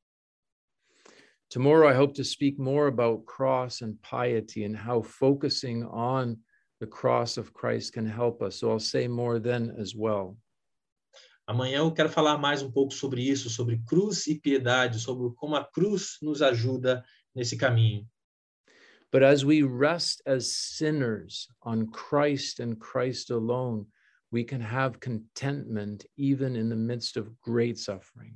[1.49, 6.38] Tomorrow, I hope to speak more about cross and piety and how focusing on
[6.80, 8.59] the cross of Christ can help us.
[8.59, 10.38] So I'll say more then as well.
[11.47, 15.55] Amanhã eu quero falar mais um pouco sobre isso, sobre cruz e piedade, sobre como
[15.55, 17.03] a cruz nos ajuda
[17.34, 18.07] nesse caminho.
[19.12, 23.88] But as we rest as sinners on Christ and Christ alone,
[24.32, 28.36] we can have contentment even in the midst of great suffering.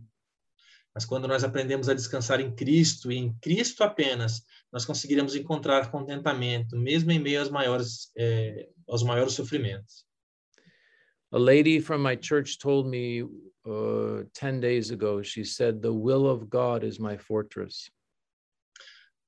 [0.95, 5.89] Mas quando nós aprendemos a descansar em Cristo e em Cristo apenas, nós conseguiremos encontrar
[5.89, 10.05] contentamento, mesmo em meio aos maiores, eh, aos maiores sofrimentos.
[11.31, 13.23] A lady from my church told me
[13.65, 17.89] uh, 10 days ago, she said, The will of God is my fortress.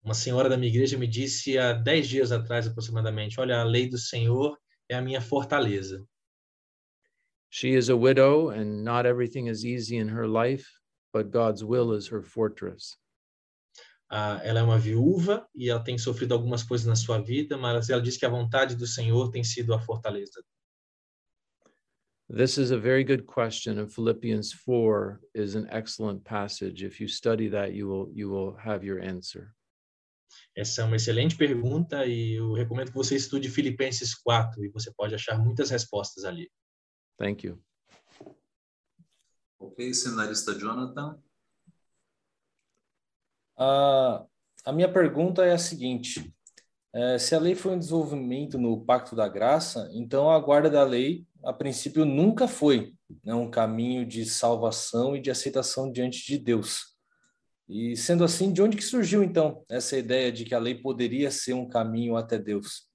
[0.06, 3.90] Uma senhora da minha igreja me disse há dez dias atrás, aproximadamente: Olha, a lei
[3.90, 4.56] do Senhor
[4.88, 6.06] é a minha fortaleza.
[7.50, 10.68] She is a widow, and not everything is easy in her life,
[11.12, 12.96] but God's will is her fortress.
[14.08, 17.90] Ah, ela é uma viúva e ela tem sofrido algumas coisas na sua vida, mas
[17.90, 20.44] ela diz que a vontade do Senhor tem sido a fortaleza.
[22.30, 26.84] This is a very good question, and Philippians 4 is an excellent passage.
[26.84, 29.56] If you study that, you will, you will have your answer.
[30.56, 34.92] Essa é uma excelente pergunta e eu recomendo que você estude Filipenses 4 e você
[34.94, 36.50] pode achar muitas respostas ali.
[37.18, 37.62] Thank you.
[39.60, 41.20] Ok, seminarista Jonathan.
[43.58, 44.26] A,
[44.64, 46.34] a minha pergunta é a seguinte:
[46.94, 50.84] é, se a lei foi um desenvolvimento no Pacto da Graça, então a guarda da
[50.84, 52.94] lei, a princípio, nunca foi
[53.24, 56.95] né, um caminho de salvação e de aceitação diante de Deus.
[57.68, 61.32] E sendo assim, de onde que surgiu então essa ideia de que a lei poderia
[61.32, 62.88] ser um caminho até Deus?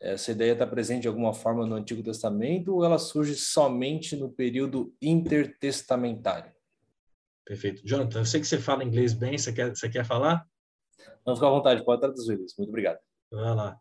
[0.00, 4.30] Essa ideia está presente de alguma forma no Antigo Testamento ou ela surge somente no
[4.30, 6.52] período intertestamentário?
[7.44, 7.86] Perfeito.
[7.86, 10.46] Jonathan, eu sei que você fala inglês bem, você quer, você quer falar?
[11.26, 12.54] Não, fica à vontade, pode traduzir isso.
[12.58, 12.98] Muito obrigado.
[13.30, 13.80] Vai lá.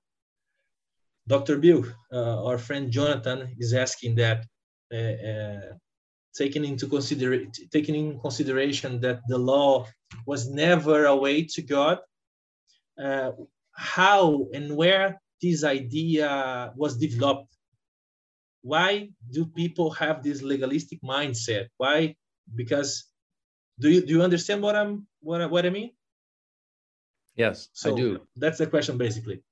[1.25, 1.57] Dr.
[1.57, 1.81] Bill,
[2.11, 4.47] uh, our friend Jonathan is asking that,
[4.93, 5.77] uh, uh,
[6.38, 9.88] taking into consider taking in consideration that the law
[10.25, 11.99] was never a way to God,
[13.01, 13.31] uh,
[13.71, 17.53] how and where this idea was developed?
[18.61, 21.67] Why do people have this legalistic mindset?
[21.77, 22.15] Why?
[22.55, 23.05] Because
[23.79, 25.91] do you do you understand what I'm what I, what I mean?
[27.36, 28.21] Yes, So I do.
[28.38, 29.43] that's the question basically.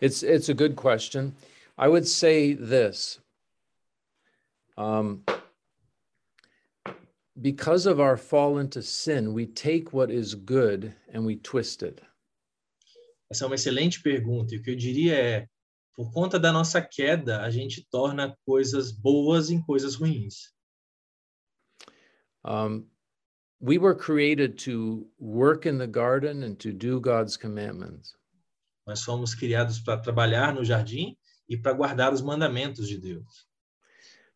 [0.00, 1.34] It's it's a good question.
[1.76, 3.18] I would say this.
[4.78, 5.24] Um,
[7.40, 12.02] because of our fall into sin, we take what is good and we twist it.
[13.30, 14.54] Essa é uma excelente pergunta.
[14.54, 15.48] E o que eu diria é,
[15.94, 20.52] por conta da nossa queda, a gente torna coisas boas em coisas ruins.
[22.44, 22.86] Um,
[23.60, 28.14] we were created to work in the garden and to do God's commandments.
[28.86, 31.16] Nós fomos criados para trabalhar no jardim
[31.48, 33.46] e para guardar os mandamentos de Deus.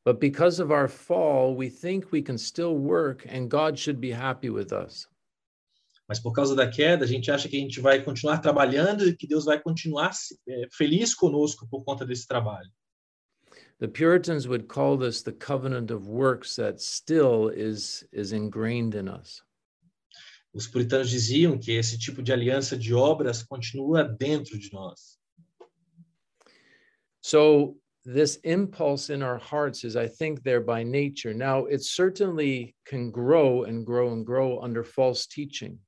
[0.07, 4.12] But because of our fall, we think we can still work and God should be
[4.12, 5.09] happy with us.
[6.09, 9.16] Mas por causa da queda, a gente acha que a gente vai continuar trabalhando e
[9.16, 10.12] que Deus vai continuar
[10.70, 12.70] feliz conosco por conta desse trabalho.
[13.80, 19.09] The Puritans would call this the covenant of works that still is, is ingrained in
[19.09, 19.42] us.
[20.54, 25.18] Os puritanos diziam que esse tipo de aliança de obras continua dentro de nós.
[27.20, 27.76] So
[28.07, 31.34] this impulse in our hearts is, I think, there by nature.
[31.34, 35.80] Now, it certainly can grow and grow and grow under false teaching.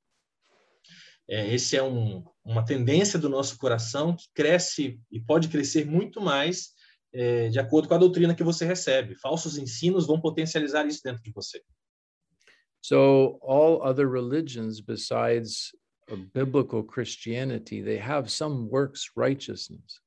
[1.30, 6.20] É, esse é um, uma tendência do nosso coração que cresce e pode crescer muito
[6.20, 6.70] mais
[7.12, 9.14] é, de acordo com a doutrina que você recebe.
[9.14, 11.62] Falsos ensinos vão potencializar isso dentro de você.
[12.80, 15.70] So all other religions besides
[16.32, 20.00] biblical Christianity, they have some works righteousness.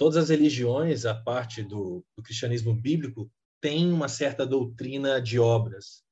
[0.00, 3.30] Todas as religiões, a parte do, do cristianismo bíblico,
[3.60, 6.02] têm uma certa doutrina de obras.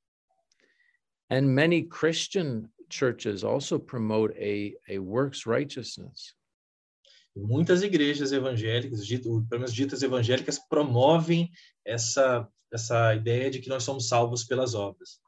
[1.31, 6.35] And many Christian churches also promote a, a works righteousness.
[7.35, 11.49] Muitas igrejas evangélicas, pelo menos ditas evangélicas, promovem
[11.83, 15.19] essa, essa ideia de que nós somos salvos pelas obras.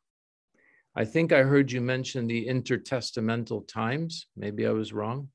[0.95, 4.27] I think I heard you mention the intertestamental times.
[4.37, 5.31] Maybe I was wrong.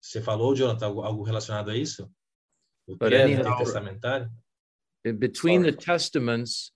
[0.00, 2.10] Você falou, Jonathan, algo, algo relacionado a isso?
[2.86, 4.30] O But que é intertestamentário?
[5.04, 5.72] In Between Sorry.
[5.72, 6.72] the testaments,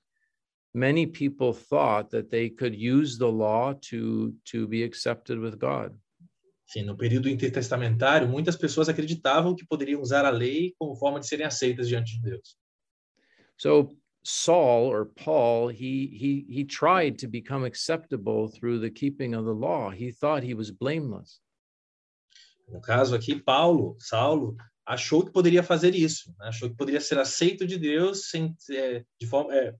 [0.74, 5.96] many people thought that they could use the law to, to be accepted with God.
[6.66, 11.26] Sim, no período intertestamentário, muitas pessoas acreditavam que poderiam usar a lei como forma de
[11.26, 12.56] serem aceitas diante de Deus.
[13.58, 13.90] So
[14.24, 19.54] Saul or Paul, he he he tried to become acceptable through the keeping of the
[19.54, 19.90] law.
[19.90, 21.40] He thought he was blameless.
[22.68, 24.56] No caso aqui, Paulo, Saulo,
[24.86, 26.48] achou que poderia fazer isso, né?
[26.48, 29.74] achou que poderia ser aceito de Deus sem, é, de forma, é,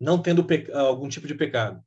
[0.00, 1.82] não tendo algum tipo de pecado.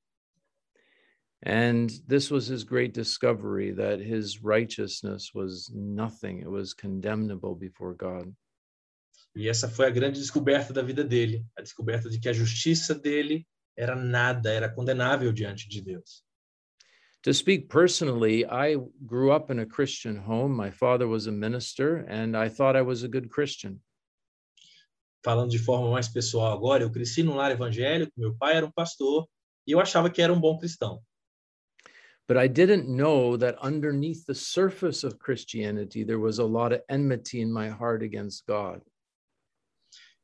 [1.43, 6.39] And this was his great discovery that his righteousness was nothing.
[6.39, 8.31] It was condemnable before God.
[9.35, 12.93] E essa foi a grande descoberta da vida dele, a descoberta de que a justiça
[12.93, 16.23] dele era nada, era condenável diante de Deus.
[17.23, 20.55] To speak personally, I grew up in a Christian home.
[20.55, 23.79] My father was a minister, and I thought I was a good Christian.
[25.23, 28.71] Falando de forma mais pessoal agora, eu cresci num lar evangélico, meu pai era um
[28.71, 29.27] pastor,
[29.67, 30.99] e eu achava que era um bom cristão.
[32.27, 36.81] But I didn't know that underneath the surface of Christianity, there was a lot of
[36.89, 38.81] enmity in my heart against God.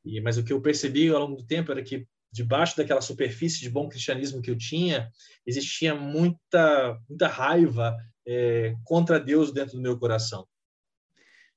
[0.03, 3.59] E, mas o que eu percebi ao longo do tempo era que debaixo daquela superfície
[3.59, 5.11] de bom cristianismo que eu tinha,
[5.45, 10.47] existia muita muita raiva é, contra Deus dentro do meu coração.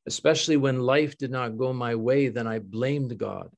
[0.06, 3.50] Especially when life did not go my way, then I blamed God.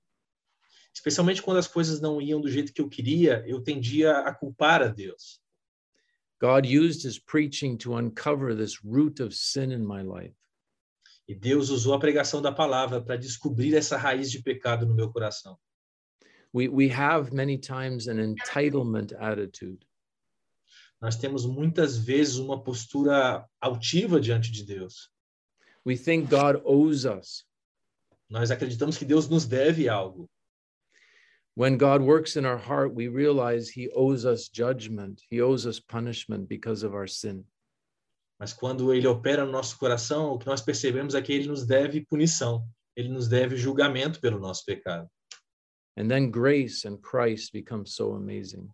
[0.93, 4.83] Especialmente quando as coisas não iam do jeito que eu queria, eu tendia a culpar
[4.83, 5.41] a Deus.
[6.41, 10.35] God used his preaching to uncover this root of sin in my life.
[11.29, 15.11] E Deus usou a pregação da palavra para descobrir essa raiz de pecado no meu
[15.11, 15.57] coração.
[16.53, 19.87] We, we have many times an entitlement attitude.
[21.01, 25.11] Nós temos muitas vezes uma postura altiva diante de Deus.
[25.85, 27.45] We think God owes us.
[28.31, 30.29] Nós acreditamos que Deus nos deve algo.
[31.55, 35.81] When God works in our heart, we realize he owes us judgment, he owes us
[35.81, 37.45] punishment because of our sin.
[38.39, 41.67] Mas quando ele opera no nosso coração, o que nós percebemos é que ele nos
[41.67, 42.67] deve punição,
[42.97, 45.09] ele nos deve julgamento pelo nosso pecado.
[45.97, 48.69] And then grace and Christ become so amazing.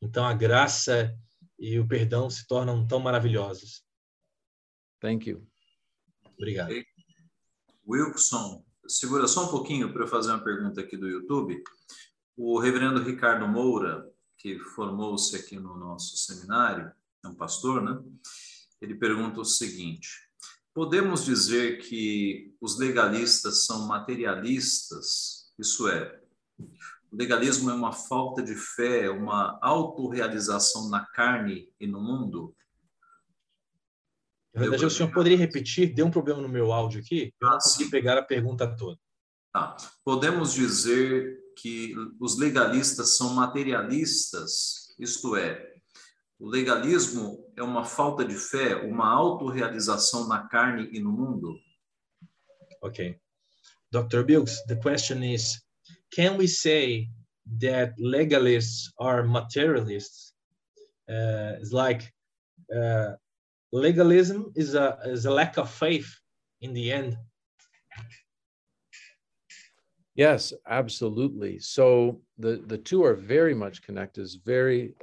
[0.00, 1.16] Então a graça
[1.58, 3.84] e o perdão se tornam tão maravilhosos.
[5.00, 5.46] Thank you.
[6.36, 6.74] Obrigado.
[7.86, 11.62] Wilson, segura só um pouquinho para eu fazer uma pergunta aqui do YouTube.
[12.36, 14.04] O reverendo Ricardo Moura,
[14.38, 16.90] que formou-se aqui no nosso seminário,
[17.24, 18.02] é um pastor, né?
[18.80, 20.08] Ele pergunta o seguinte:
[20.74, 25.52] podemos dizer que os legalistas são materialistas?
[25.58, 26.21] Isso é,
[26.58, 32.54] o legalismo é uma falta de fé, uma autorrealização na carne e no mundo?
[34.54, 35.94] Na verdade, o senhor poderia repetir?
[35.94, 37.32] Deu um problema no meu áudio aqui?
[37.40, 38.98] Eu não Ah, consegui pegar a pergunta toda.
[39.52, 39.76] Tá.
[40.04, 45.74] Podemos dizer que os legalistas são materialistas, isto é,
[46.38, 51.58] o legalismo é uma falta de fé, uma autorrealização na carne e no mundo?
[52.82, 53.20] Okay.
[53.90, 54.22] Dr.
[54.24, 55.62] Bilks, the question is,
[56.12, 57.08] can we say
[57.58, 60.34] that legalists are materialists
[61.08, 62.12] uh, is like
[62.74, 63.12] uh,
[63.72, 66.08] legalism is a is a lack of faith
[66.60, 67.16] in the end.
[70.14, 71.58] Yes, absolutely.
[71.58, 74.22] So the the two are very much connected.
[74.22, 74.94] It's very,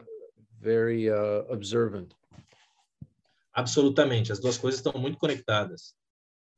[0.62, 2.14] very uh, observant.
[3.58, 5.94] Absolutamente, as duas coisas estão muito conectadas.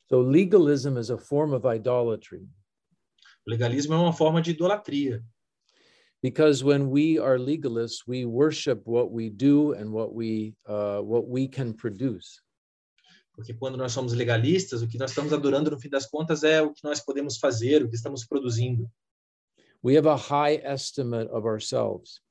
[0.10, 2.45] So legalism is a form of idolatry
[3.45, 5.23] O legalismo é uma forma de idolatria,
[6.22, 11.27] because when we are legalists, we worship what we do and what we uh, what
[11.27, 12.41] we can produce.
[13.34, 16.61] porque quando nós somos legalistas, o que nós estamos adorando no fim das contas é
[16.61, 18.88] o que nós podemos fazer, o que estamos produzindo.
[19.84, 22.22] We have a high estimate of ourselves,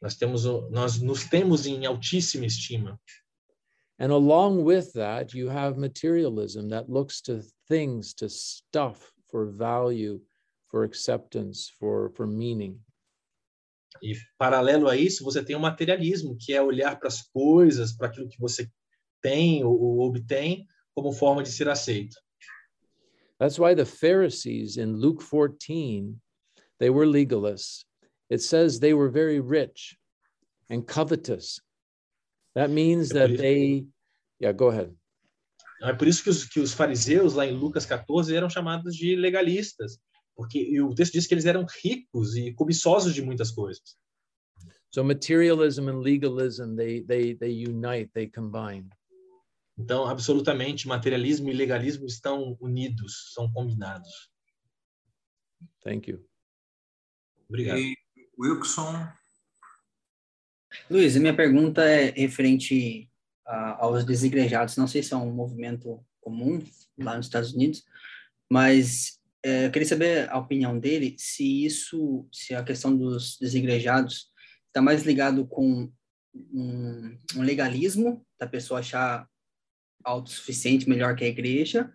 [0.00, 3.00] Nós temos nós nos temos em altíssima estima.
[3.98, 10.20] and along with that, you have materialism that looks to things, to stuff for value,
[10.74, 12.80] for acceptance, for for meaning.
[14.02, 18.08] E paralelo a isso, você tem o materialismo, que é olhar para as coisas, para
[18.08, 18.68] aquilo que você
[19.22, 22.16] tem ou, ou obtém como forma de ser aceito.
[23.38, 26.20] That's why the Pharisees in Luke 14,
[26.80, 27.84] they were legalists.
[28.28, 29.96] It says they were very rich
[30.68, 31.60] and covetous.
[32.56, 33.86] That means É that they,
[34.40, 34.92] yeah, go ahead.
[35.82, 39.14] É por isso que os, que os fariseus, lá em Lucas 14, eram chamados de
[39.14, 40.00] legalistas,
[40.36, 43.96] porque o texto diz que eles eram ricos e cobiçosos de muitas coisas.
[44.92, 48.88] So materialism and legalism, they they they unite, they combine.
[49.76, 54.30] Então, absolutamente, materialismo e legalismo estão unidos, são combinados.
[55.82, 56.24] Thank you.
[57.48, 57.78] Obrigado.
[57.80, 57.96] E
[58.38, 59.08] Wilson,
[60.90, 63.10] Luiz, a minha pergunta é referente
[63.46, 64.76] a- aos desigrejados.
[64.76, 66.62] Não sei se é um movimento comum
[66.98, 67.84] lá nos Estados Unidos,
[68.50, 74.32] mas eu queria saber a opinião dele se isso, se a questão dos desigrejados
[74.68, 75.92] está mais ligado com
[76.34, 79.28] um, um legalismo da pessoa achar
[80.02, 81.92] autossuficiente, melhor que a igreja,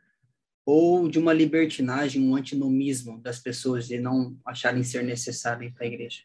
[0.64, 5.88] ou de uma libertinagem, um antinomismo das pessoas de não acharem ser necessário para a
[5.88, 6.22] igreja.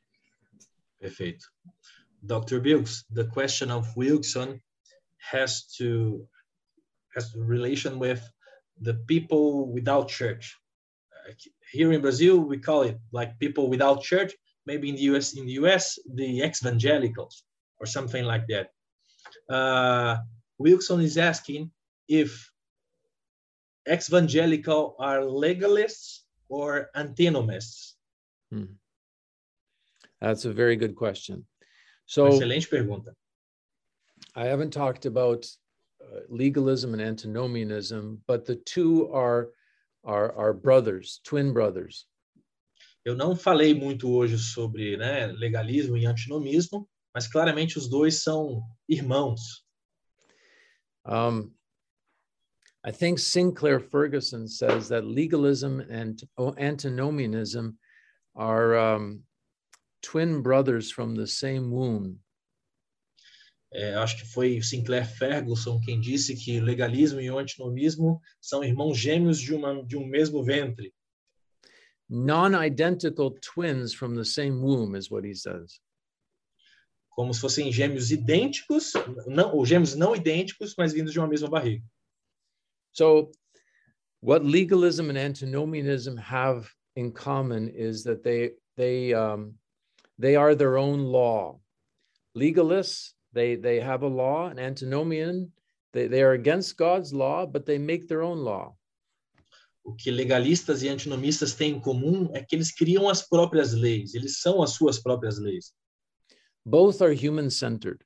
[1.01, 1.51] Perfeito.
[2.23, 2.59] Dr.
[2.61, 4.61] Bilks, the question of Wilson
[5.33, 6.29] has to
[7.17, 8.21] has relation with
[8.81, 10.59] the people without church.
[11.73, 14.33] Here in Brazil, we call it like people without church.
[14.67, 17.45] Maybe in the US, in the US, the evangelicals
[17.79, 18.71] or something like that.
[19.49, 20.17] Uh,
[20.59, 21.71] Wilson is asking
[22.09, 22.51] if
[23.89, 27.97] evangelical are legalists or antinomists.
[30.21, 31.45] That's a very good question.
[32.07, 33.15] So Excelente pergunta.
[34.35, 35.47] I haven't talked about
[36.01, 39.51] uh, legalism and antinomianism, but the two are
[40.05, 42.06] are are brothers, twin brothers.
[43.05, 48.62] Eu não falei muito hoje sobre né, legalismo e antinomismo, mas claramente os dois são
[48.89, 49.64] irmãos.
[51.06, 51.52] Um,
[52.82, 56.16] I think Sinclair Ferguson says that legalism and
[56.59, 57.78] antinomianism
[58.35, 59.22] are um,
[60.02, 62.18] twin brothers from the same womb.
[63.75, 68.97] É, acho que foi Sinclair Ferguson quem disse que legalismo e o antinomismo são irmãos
[68.97, 70.95] gêmeos de, uma, de um mesmo ventre.
[72.09, 75.81] Non-identical twins from the same womb is what he says.
[77.11, 78.93] Como se fossem gêmeos idênticos,
[79.27, 81.85] não, ou gêmeos não idênticos, mas vindos de uma mesma barriga.
[82.93, 83.33] So,
[84.21, 89.59] what legalism and antinomianism have in common is that they they um,
[90.17, 91.61] they are their own law.
[92.37, 95.52] Legalists they they have a law, an antinomian
[95.94, 98.74] they, they are against God's law, but they make their own law.
[99.85, 104.15] O que legalistas e antinomistas têm em comum é que eles criam as próprias leis,
[104.15, 105.73] eles são as suas próprias leis.
[106.66, 108.02] Both are human centered.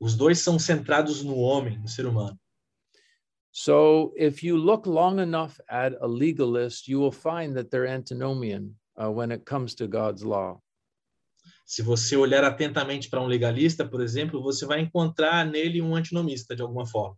[0.00, 2.38] Os dois são centrados no homem, no ser humano.
[3.50, 8.74] So, if you look long enough at a legalist, you will find that they're antinomian
[8.96, 10.60] uh, when it comes to God's law.
[11.64, 16.54] Se você olhar atentamente para um legalista, por exemplo, você vai encontrar nele um antinomista
[16.54, 17.16] de alguma forma.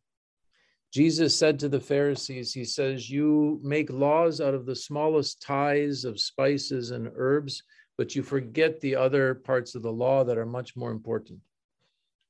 [0.94, 6.04] Jesus said to the Pharisees, He says, You make laws out of the smallest ties
[6.04, 7.62] of spices and herbs,
[7.98, 11.40] but you forget the other parts of the law that are much more important.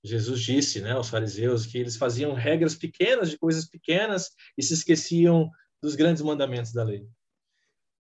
[0.05, 4.73] Jesus disse, né, aos fariseus que eles faziam regras pequenas de coisas pequenas e se
[4.73, 5.51] esqueciam
[5.83, 7.07] dos grandes mandamentos da lei.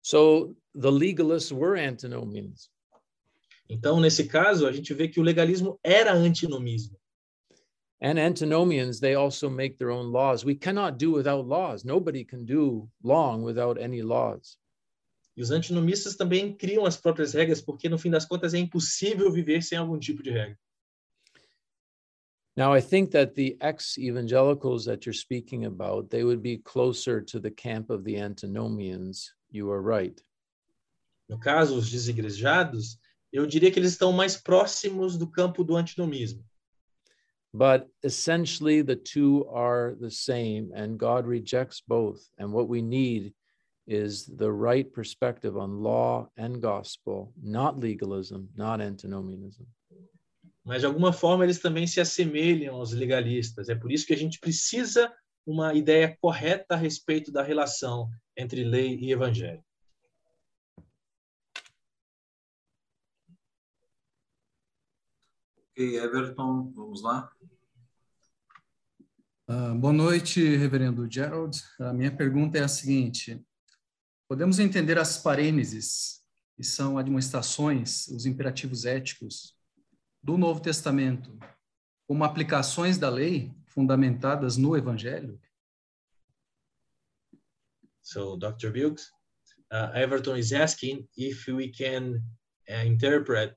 [0.01, 2.69] So the legalists were antinomians.
[3.69, 6.97] Então, nesse caso, a gente vê que o legalismo era antinomismo.
[8.01, 10.43] And antinomians, they also make their own laws.
[10.43, 11.83] We cannot do without laws.
[11.83, 14.57] Nobody can do long without any laws.
[15.35, 19.31] E os antinomistas também criam as próprias regras, porque no fim das contas é impossível
[19.31, 20.57] viver sem algum tipo de regra.
[22.55, 27.21] Now, I think that the ex evangelicals that you're speaking about, they would be closer
[27.21, 29.33] to the camp of the antinomians.
[29.49, 30.21] You are right.
[31.29, 32.97] No caso, os desigrejados,
[33.31, 36.43] eu diria que eles estão mais próximos do campo do antinomismo.
[37.53, 42.21] But essentially, the two are the same, and God rejects both.
[42.37, 43.33] And what we need
[43.87, 49.65] is the right perspective on law and gospel, not legalism, not antinomianism.
[50.63, 53.69] Mas de alguma forma eles também se assemelham aos legalistas.
[53.69, 55.11] É por isso que a gente precisa
[55.43, 58.07] uma ideia correta a respeito da relação
[58.37, 59.63] entre lei e evangelho.
[65.81, 67.31] Everton, vamos lá.
[69.49, 71.57] Uh, boa noite, reverendo Gerald.
[71.79, 73.41] A minha pergunta é a seguinte:
[74.27, 76.21] podemos entender as parêneses,
[76.55, 79.55] que são admoestações, os imperativos éticos
[80.21, 81.39] do Novo Testamento,
[82.05, 85.39] como aplicações da lei fundamentadas no Evangelho?
[88.01, 88.71] So, Dr.
[88.73, 89.11] Wilkes,
[89.71, 92.21] uh, Everton is asking if we can
[92.67, 93.55] uh, interpret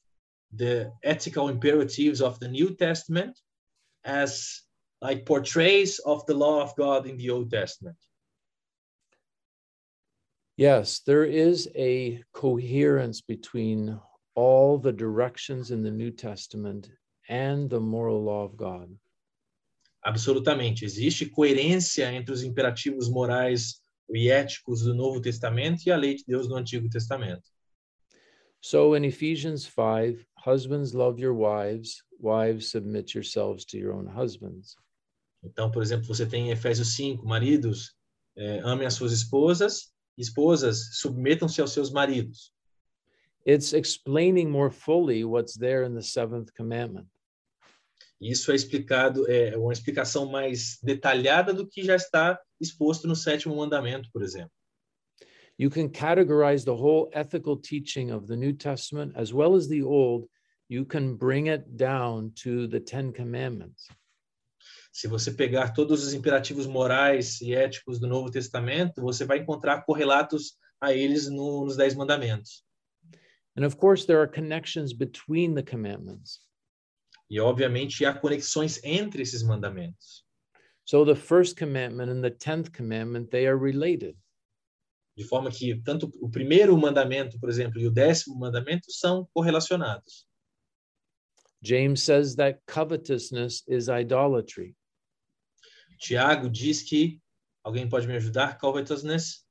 [0.55, 3.39] the ethical imperatives of the New Testament
[4.05, 4.63] as
[5.01, 7.97] like portrays of the law of God in the Old Testament.
[10.57, 13.99] Yes, there is a coherence between
[14.35, 16.91] all the directions in the New Testament
[17.29, 18.95] and the moral law of God.
[20.05, 20.85] Absolutamente.
[20.85, 23.81] Existe coerência entre os imperativos morais
[24.11, 27.49] e éticos do Novo Testamento e a lei de Deus do Antigo Testamento.
[28.61, 34.77] So in Ephesians 5, husbands love your wives, wives submit yourselves to your own husbands.
[35.45, 37.95] Então, por exemplo, você tem em Efésios 5, maridos,
[38.37, 42.53] eh, amem as suas esposas, esposas, submetam-se aos seus maridos.
[43.47, 47.09] It's explaining more fully what's there in the seventh commandment.
[48.21, 53.57] Isso é explicado, é uma explicação mais detalhada do que já está exposto no sétimo
[53.57, 54.53] mandamento, por exemplo.
[55.63, 59.83] You can categorize the whole ethical teaching of the New Testament as well as the
[59.83, 60.25] Old.
[60.69, 63.87] You can bring it down to the Ten Commandments.
[64.91, 69.83] Se você pegar todos os imperativos morais e éticos do Novo Testamento, você vai encontrar
[69.83, 72.65] correlatos a eles no, nos Dez Mandamentos.
[73.57, 76.41] And of course, there are connections between the commandments.
[77.31, 80.25] E, obviamente, há conexões entre esses mandamentos.
[80.85, 84.17] So the first commandment and the tenth commandment, they are related.
[85.17, 90.27] De forma que tanto o primeiro mandamento, por exemplo, e o décimo mandamento são correlacionados.
[91.63, 94.75] James says that covetousness is idolatry.
[95.99, 97.21] Tiago diz que,
[97.65, 98.59] alguém pode me ajudar?
[98.59, 99.47] Covetousness?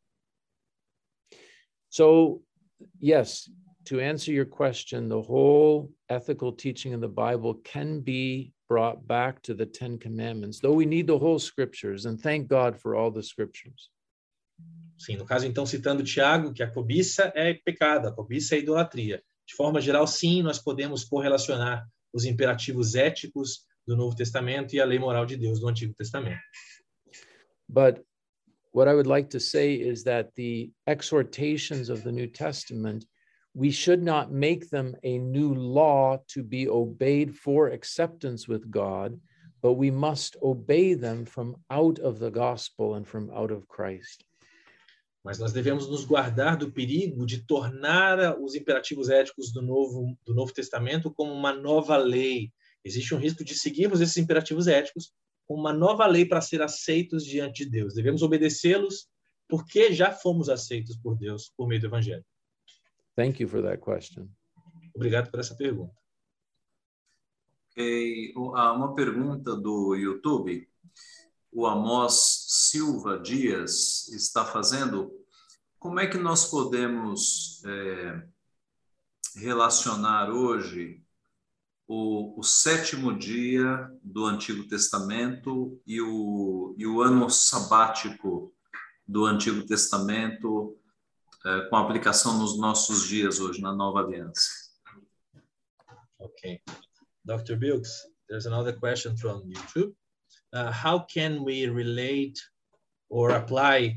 [1.89, 2.41] So,
[2.99, 3.49] yes,
[3.85, 9.41] to answer your question, the whole ethical teaching of the Bible can be brought back
[9.43, 13.11] to the Ten Commandments, though we need the whole scriptures, and thank God for all
[13.11, 13.89] the scriptures.
[15.01, 19.23] Sim, no caso, então, citando Tiago, que a cobiça é pecado, a cobiça é idolatria.
[19.47, 24.85] De forma geral, sim, nós podemos correlacionar os imperativos éticos do Novo Testamento e a
[24.85, 26.39] lei moral de Deus do Antigo Testamento.
[27.67, 28.05] But
[28.71, 33.03] what I would like to say is that the exhortations of the New Testament,
[33.55, 39.19] we should not make them a new law to be obeyed for acceptance with God,
[39.63, 44.23] but we must obey them from out of the gospel and from out of Christ.
[45.23, 50.33] Mas nós devemos nos guardar do perigo de tornar os imperativos éticos do Novo, do
[50.33, 52.51] Novo Testamento como uma nova lei.
[52.83, 55.13] Existe um risco de seguirmos esses imperativos éticos
[55.47, 57.93] como uma nova lei para ser aceitos diante de Deus.
[57.93, 59.07] Devemos obedecê-los
[59.47, 62.25] porque já fomos aceitos por Deus por meio do Evangelho.
[63.15, 64.27] Thank you for that question.
[64.95, 65.93] Obrigado por essa pergunta.
[67.71, 70.67] Ok, ah, uma pergunta do YouTube.
[71.51, 75.11] O Amos Silva Dias está fazendo.
[75.77, 78.27] Como é que nós podemos é,
[79.35, 81.03] relacionar hoje
[81.87, 88.53] o, o, sétimo dia do Antigo Testamento e o, e o ano sabático
[89.05, 90.77] do Antigo Testamento
[91.45, 94.49] é, com aplicação nos nossos dias hoje, na nova aliança?
[96.17, 96.61] Ok.
[97.25, 97.55] Dr.
[97.57, 99.93] Bilks, there's another question from YouTube.
[100.53, 102.39] Uh, how can we relate
[103.09, 103.95] or apply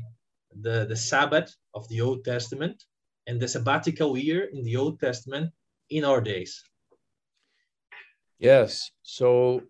[0.61, 2.83] the, the Sabbath of the Old Testament
[3.27, 5.51] and the sabbatical year in the Old Testament
[5.89, 6.63] in our days?
[8.39, 8.91] Yes.
[9.03, 9.63] So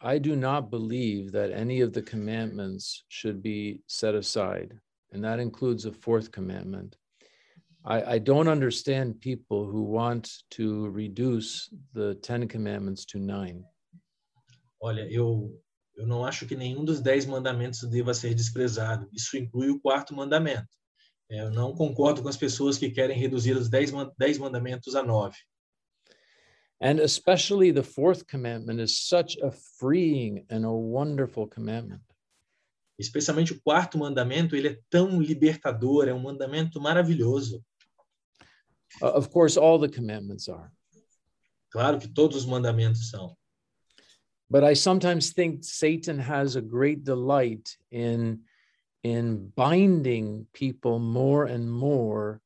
[0.00, 4.78] I do not believe that any of the commandments should be set aside,
[5.12, 6.96] and that includes the fourth commandment.
[7.84, 13.64] I, I don't understand people who want to reduce the Ten Commandments to nine.
[14.82, 15.50] Olha, eu,
[15.96, 19.08] eu não acho que nenhum dos dez mandamentos deva ser desprezado.
[19.12, 20.68] Isso inclui o quarto mandamento.
[21.30, 24.94] É, Eu não concordo com as pessoas que querem reduzir os dez, man- dez mandamentos
[24.94, 25.36] a nove.
[26.80, 32.02] And especially the fourth commandment is such a freeing and a wonderful commandment.
[32.98, 37.64] Especialmente o quarto mandamento, ele é tão libertador, é um mandamento maravilhoso.
[39.00, 40.70] Uh, of course, all the commandments are.
[41.70, 43.36] Claro que todos os mandamentos são.
[44.48, 48.40] But I sometimes think Satan has a great delight in,
[49.02, 52.40] in binding people more and more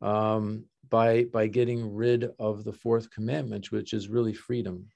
[0.00, 4.88] um, by, by getting rid of the fourth commandment, which is really freedom.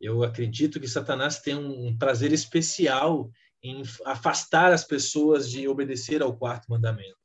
[0.00, 3.30] Eu acredito que Satanás tem um, um prazer especial
[3.62, 7.16] em afastar as pessoas de obedecer ao quarto mandamento.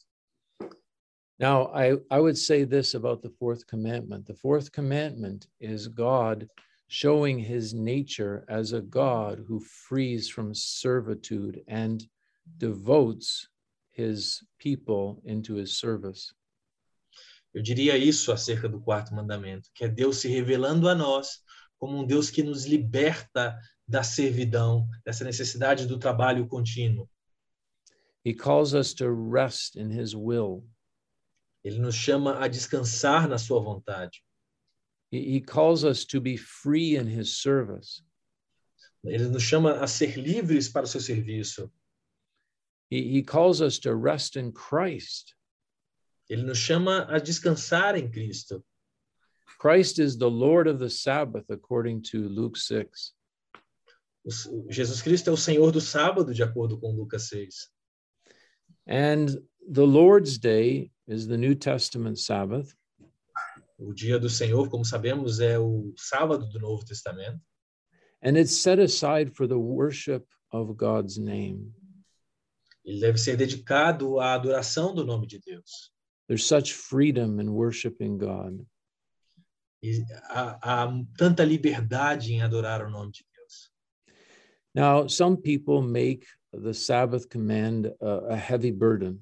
[1.39, 4.25] Now, I, I would say this about the fourth commandment.
[4.25, 6.47] The fourth commandment is God
[6.93, 12.07] showing his nature as a God who frees from servitude and
[12.59, 13.49] devotes
[13.89, 16.35] his people into his service.
[17.51, 21.39] Eu diria isso acerca do quarto mandamento, que é Deus se revelando a nós
[21.79, 23.57] como um Deus que nos liberta
[23.87, 27.09] da servidão, dessa necessidade do trabalho contínuo.
[28.23, 30.63] He calls us to rest in his will.
[31.63, 34.23] Ele nos chama a descansar na sua vontade.
[35.13, 38.01] He, calls us to be free in his service.
[39.05, 41.69] Ele nos chama a ser livres para o seu serviço.
[42.89, 45.35] He, he calls us to rest in Christ.
[46.29, 48.63] Ele nos chama a descansar em Cristo.
[49.59, 53.13] Christ is the Lord of the Sabbath, according to Luke 6.
[54.25, 57.69] O- Jesus Cristo é o Senhor do sábado, de acordo com Lucas 6.
[58.87, 59.27] And
[59.69, 62.73] the Lord's Day is the New Testament Sabbath.
[63.85, 67.41] O dia do Senhor, como sabemos, é o sábado do Novo Testamento.
[68.23, 71.73] and it's set aside for the worship of God's name.
[72.85, 75.91] Ele deve ser dedicado à adoração do nome de Deus.
[76.27, 78.65] There's such freedom in worshiping God.
[79.81, 83.71] E há, há tanta liberdade em adorar o nome de Deus.
[84.73, 89.19] Now, some people make the Sabbath command a, a heavy burden.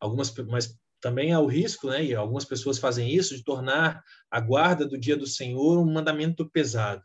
[0.00, 2.04] Algumas, mas também há o risco, né?
[2.04, 6.48] E algumas pessoas fazem isso de tornar a guarda do dia do Senhor um mandamento
[6.50, 7.02] pesado.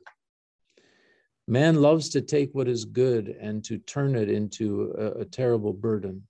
[1.47, 5.73] Man loves to take what is good and to turn it into a, a terrible
[5.73, 6.23] burden.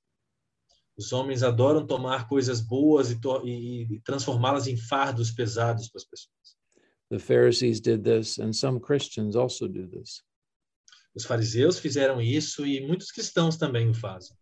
[0.98, 6.06] Os homens adoram tomar coisas boas e, e- e transformá-las em fardos pesados para as
[6.06, 6.34] pessoas.
[7.10, 10.24] The Pharisees did this, and some Christians also do this.
[11.16, 14.36] Os fariseus fizeram isso e muitos cristãos também o fazem.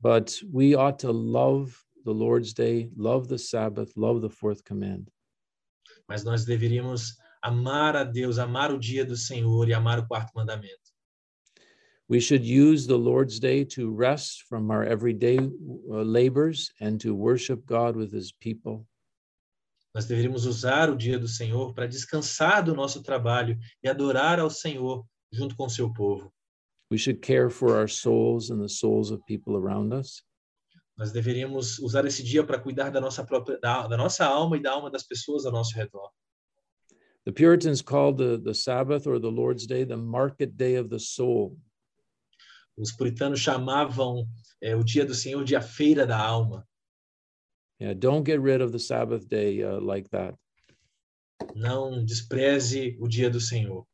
[0.00, 5.10] But we ought to love the Lord's Day, love the Sabbath, love the fourth command.
[6.08, 10.32] Mas nós deveríamos amar a Deus, amar o dia do Senhor e amar o quarto
[10.34, 10.90] mandamento.
[12.08, 17.14] We should use the Lord's Day to rest from our everyday uh, labors and to
[17.14, 18.84] worship God with his people.
[19.94, 24.50] Nós deveríamos usar o dia do Senhor para descansar do nosso trabalho e adorar ao
[24.50, 26.32] Senhor junto com o seu povo.
[26.90, 30.24] We should care for our souls and the souls of people around us.
[31.00, 34.60] Nós deveríamos usar esse dia para cuidar da nossa própria da, da nossa alma e
[34.60, 36.10] da alma das pessoas ao nosso redor.
[37.24, 40.98] The Puritans called the, the Sabbath or the Lord's Day the market day of the
[40.98, 41.58] soul.
[42.76, 44.28] Os puritanos chamavam
[44.62, 46.68] é, o dia do Senhor de a feira da alma.
[47.80, 50.38] Yeah, don't get rid of the Sabbath day uh, like that.
[51.54, 53.86] Não despreze o dia do Senhor.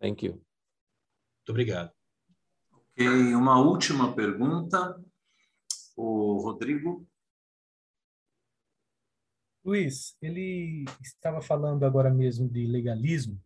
[0.00, 0.34] Thank you.
[0.34, 1.90] Muito obrigado.
[2.72, 4.96] Ok, uma última pergunta.
[6.02, 7.06] O Rodrigo.
[9.62, 13.38] Luiz, ele estava falando agora mesmo de legalismo,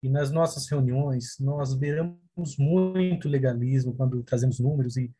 [0.00, 5.12] e nas nossas reuniões nós beiramos muito legalismo quando trazemos números e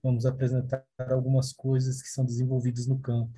[0.00, 3.36] vamos apresentar algumas coisas que são desenvolvidas no campo.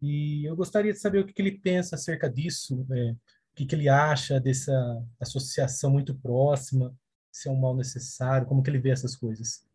[0.00, 3.88] E eu gostaria de saber o que ele pensa acerca disso, é, o que ele
[3.88, 4.72] acha dessa
[5.18, 6.94] associação muito próxima,
[7.32, 9.66] se é um mal necessário, como que ele vê essas coisas.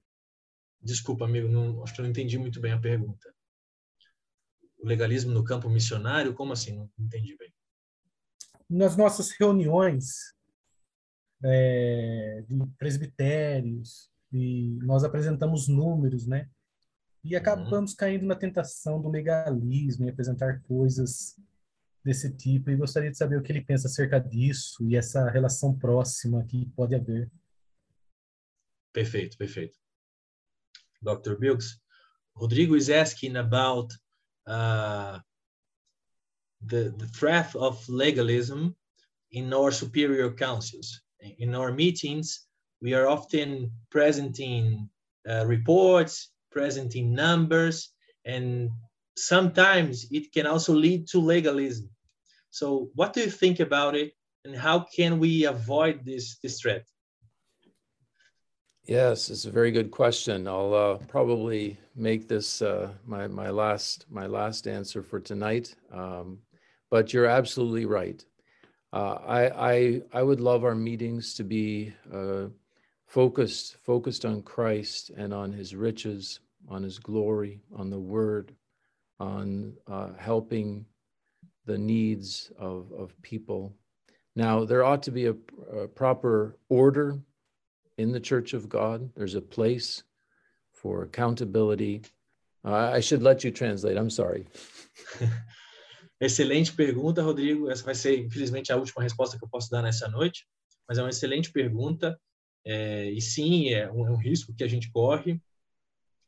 [0.81, 3.33] Desculpa, amigo, não, acho que eu não entendi muito bem a pergunta.
[4.79, 6.33] O legalismo no campo missionário?
[6.33, 6.75] Como assim?
[6.75, 7.53] Não entendi bem.
[8.69, 10.33] nas nossas reuniões
[11.43, 16.49] é, de presbitérios, e nós apresentamos números, né?
[17.23, 21.39] E acabamos caindo na tentação do legalismo e apresentar coisas
[22.03, 22.71] desse tipo.
[22.71, 26.65] E gostaria de saber o que ele pensa acerca disso e essa relação próxima que
[26.75, 27.29] pode haver.
[28.91, 29.77] Perfeito, perfeito.
[31.03, 31.35] Dr.
[31.35, 31.79] Bilks,
[32.35, 33.91] Rodrigo is asking about
[34.47, 35.19] uh,
[36.65, 38.75] the, the threat of legalism
[39.31, 41.01] in our superior councils.
[41.39, 42.47] In our meetings,
[42.81, 44.89] we are often presenting
[45.29, 47.93] uh, reports, presenting numbers,
[48.25, 48.69] and
[49.15, 51.89] sometimes it can also lead to legalism.
[52.49, 54.13] So what do you think about it
[54.43, 56.85] and how can we avoid this, this threat?
[58.85, 60.47] Yes, it's a very good question.
[60.47, 65.75] I'll uh, probably make this uh, my my last my last answer for tonight.
[65.91, 66.39] Um,
[66.89, 68.25] but you're absolutely right.
[68.91, 72.47] Uh, I I I would love our meetings to be uh,
[73.05, 78.55] focused focused on Christ and on His riches, on His glory, on the Word,
[79.19, 80.85] on uh, helping
[81.65, 83.75] the needs of of people.
[84.35, 85.35] Now there ought to be a,
[85.71, 87.19] a proper order
[88.01, 89.09] in the Church of God.
[89.15, 90.03] There's a place
[90.73, 92.01] for accountability.
[92.65, 93.97] Uh, I should let you translate.
[93.97, 94.45] I'm sorry.
[96.21, 97.69] excelente pergunta, Rodrigo.
[97.69, 100.47] Essa vai ser, infelizmente, a última resposta que eu posso dar nessa noite,
[100.87, 102.19] mas é uma excelente pergunta.
[102.65, 105.41] É, e sim, é um, é um, risco que a gente corre.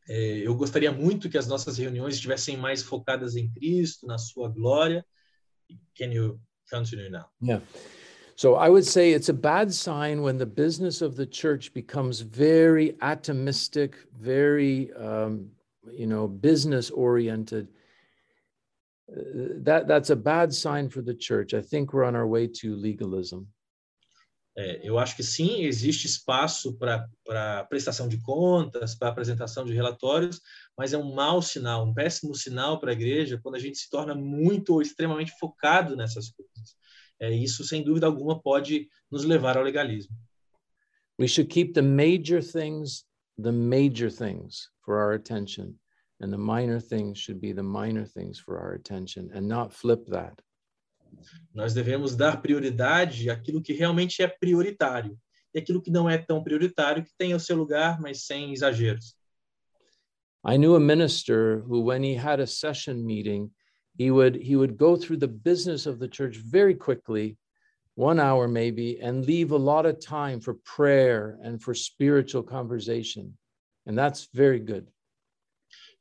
[0.08, 4.50] É, eu gostaria muito que as nossas reuniões estivessem mais focadas em Cristo, na sua
[4.50, 5.06] glória.
[5.96, 6.40] Can you
[6.70, 7.26] continue now?
[7.42, 7.64] Yeah.
[8.36, 12.22] So I would say it's a bad sign when the business of the church becomes
[12.22, 15.52] very atomistic, very, um,
[15.92, 17.68] you know, business oriented.
[19.08, 21.54] That that's a bad sign for the church.
[21.54, 23.48] I think we're on our way to legalism.
[24.56, 30.40] É, eu acho que sim, existe espaço para prestação de contas, para apresentação de relatórios,
[30.78, 33.90] mas é um mau sinal, um péssimo sinal para a igreja quando a gente se
[33.90, 36.76] torna muito ou extremamente focado nessas coisas.
[37.20, 40.16] É, isso, sem dúvida alguma, pode nos levar ao legalismo.
[41.20, 43.06] We should keep the major things
[43.38, 45.80] the major things for our attention,
[46.20, 50.06] and the minor things should be the minor things for our attention, and not flip
[50.08, 50.40] that.
[51.54, 55.18] Nós devemos dar prioridade àquilo que realmente é prioritário,
[55.54, 59.16] e aquilo que não é tão prioritário, que tem o seu lugar, mas sem exageros.
[60.46, 63.50] I knew a minister who, when he had a session meeting,
[63.96, 67.38] he would he would go through the business of the church very quickly
[67.96, 73.38] one hour maybe and leave a lot of time for prayer and for spiritual conversation.
[73.86, 74.88] And that's very good.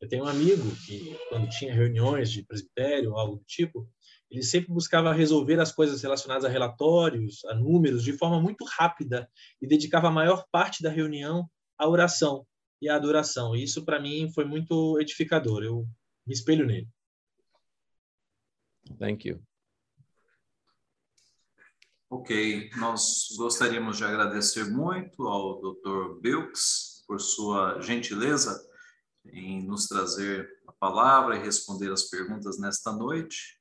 [0.01, 3.89] Eu tenho um amigo que quando tinha reuniões de presbitério ou algo do tipo
[4.31, 9.29] ele sempre buscava resolver as coisas relacionadas a relatórios a números de forma muito rápida
[9.61, 11.47] e dedicava a maior parte da reunião
[11.79, 12.45] à oração
[12.81, 13.55] e à adoração.
[13.55, 15.63] E isso para mim foi muito edificador.
[15.63, 15.87] Eu
[16.27, 16.89] me espelho nele
[18.99, 19.43] Thank you.
[22.11, 26.21] Ok, nós gostaríamos de agradecer muito ao Dr.
[26.21, 28.63] Bilks por sua gentileza
[29.33, 33.59] em nos trazer a palavra e responder as perguntas nesta noite.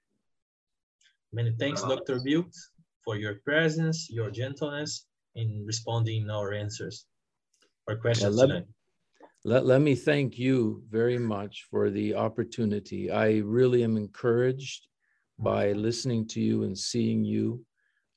[1.32, 2.22] Many thanks, Dr.
[2.22, 2.74] Bilks,
[3.06, 7.06] for your presence, your gentleness in responding our answers
[7.88, 8.68] or questions yeah, let, tonight.
[9.46, 13.10] Let, let me thank you very much for the opportunity.
[13.10, 14.88] I really am encouraged
[15.42, 17.66] by listening to you and seeing you.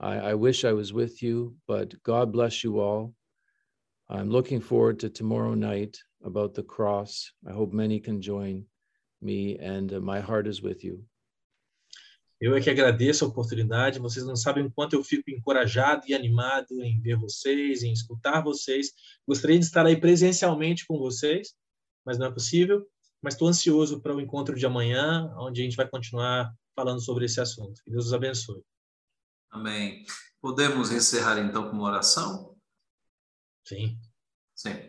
[0.01, 3.14] I, I wish I was with you, but God bless you all.
[4.09, 7.32] I'm looking forward to tomorrow night about the cross.
[7.48, 8.64] I hope many can join
[9.22, 11.05] me, and uh, my heart is with you.
[12.40, 13.98] Eu é que agradeço a oportunidade.
[13.98, 18.42] Vocês não sabem o quanto eu fico encorajado e animado em ver vocês, em escutar
[18.42, 18.90] vocês.
[19.26, 21.55] Gostaria de estar aí presencialmente com vocês,
[22.05, 22.86] mas não é possível.
[23.22, 27.24] Mas estou ansioso para o encontro de amanhã, onde a gente vai continuar falando sobre
[27.24, 27.82] esse assunto.
[27.82, 28.62] Que Deus os abençoe.
[29.51, 30.05] Amém.
[30.40, 32.56] Podemos encerrar então com uma oração?
[33.66, 33.98] Sim.
[34.55, 34.88] Sim.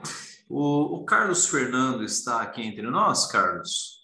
[0.49, 4.03] O, o Carlos Fernando está aqui entre nós, Carlos?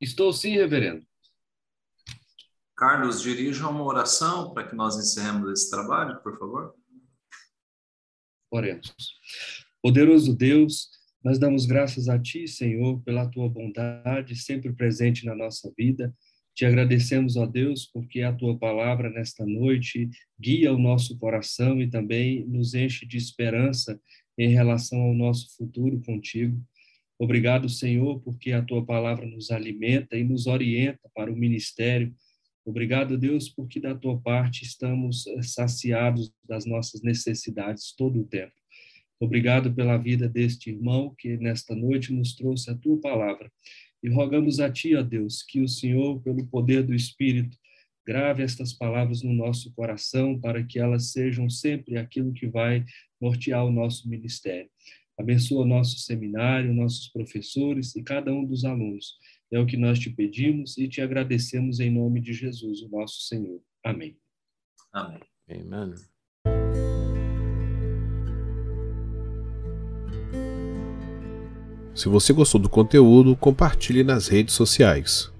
[0.00, 1.06] Estou sim, reverendo.
[2.76, 6.74] Carlos, dirija uma oração para que nós encerremos esse trabalho, por favor.
[8.50, 8.92] Oremos.
[9.80, 10.90] Poderoso Deus,
[11.24, 16.14] nós damos graças a Ti, Senhor, pela Tua bondade sempre presente na nossa vida.
[16.54, 21.88] Te agradecemos, ó Deus, porque a Tua palavra nesta noite guia o nosso coração e
[21.88, 23.98] também nos enche de esperança
[24.36, 26.62] em relação ao nosso futuro contigo.
[27.18, 32.14] Obrigado, Senhor, porque a Tua palavra nos alimenta e nos orienta para o ministério.
[32.66, 38.52] Obrigado, Deus, porque da Tua parte estamos saciados das nossas necessidades todo o tempo.
[39.20, 43.50] Obrigado pela vida deste irmão que nesta noite nos trouxe a tua palavra.
[44.02, 47.56] E rogamos a ti, ó Deus, que o Senhor, pelo poder do Espírito,
[48.06, 52.84] grave estas palavras no nosso coração para que elas sejam sempre aquilo que vai
[53.20, 54.68] nortear o nosso ministério.
[55.18, 59.16] Abençoa nosso seminário, nossos professores e cada um dos alunos.
[59.50, 63.22] É o que nós te pedimos e te agradecemos em nome de Jesus, o nosso
[63.22, 63.60] Senhor.
[63.84, 64.16] Amém.
[64.92, 65.20] Amém.
[65.48, 66.13] Amen.
[71.94, 75.33] Se você gostou do conteúdo, compartilhe nas redes sociais.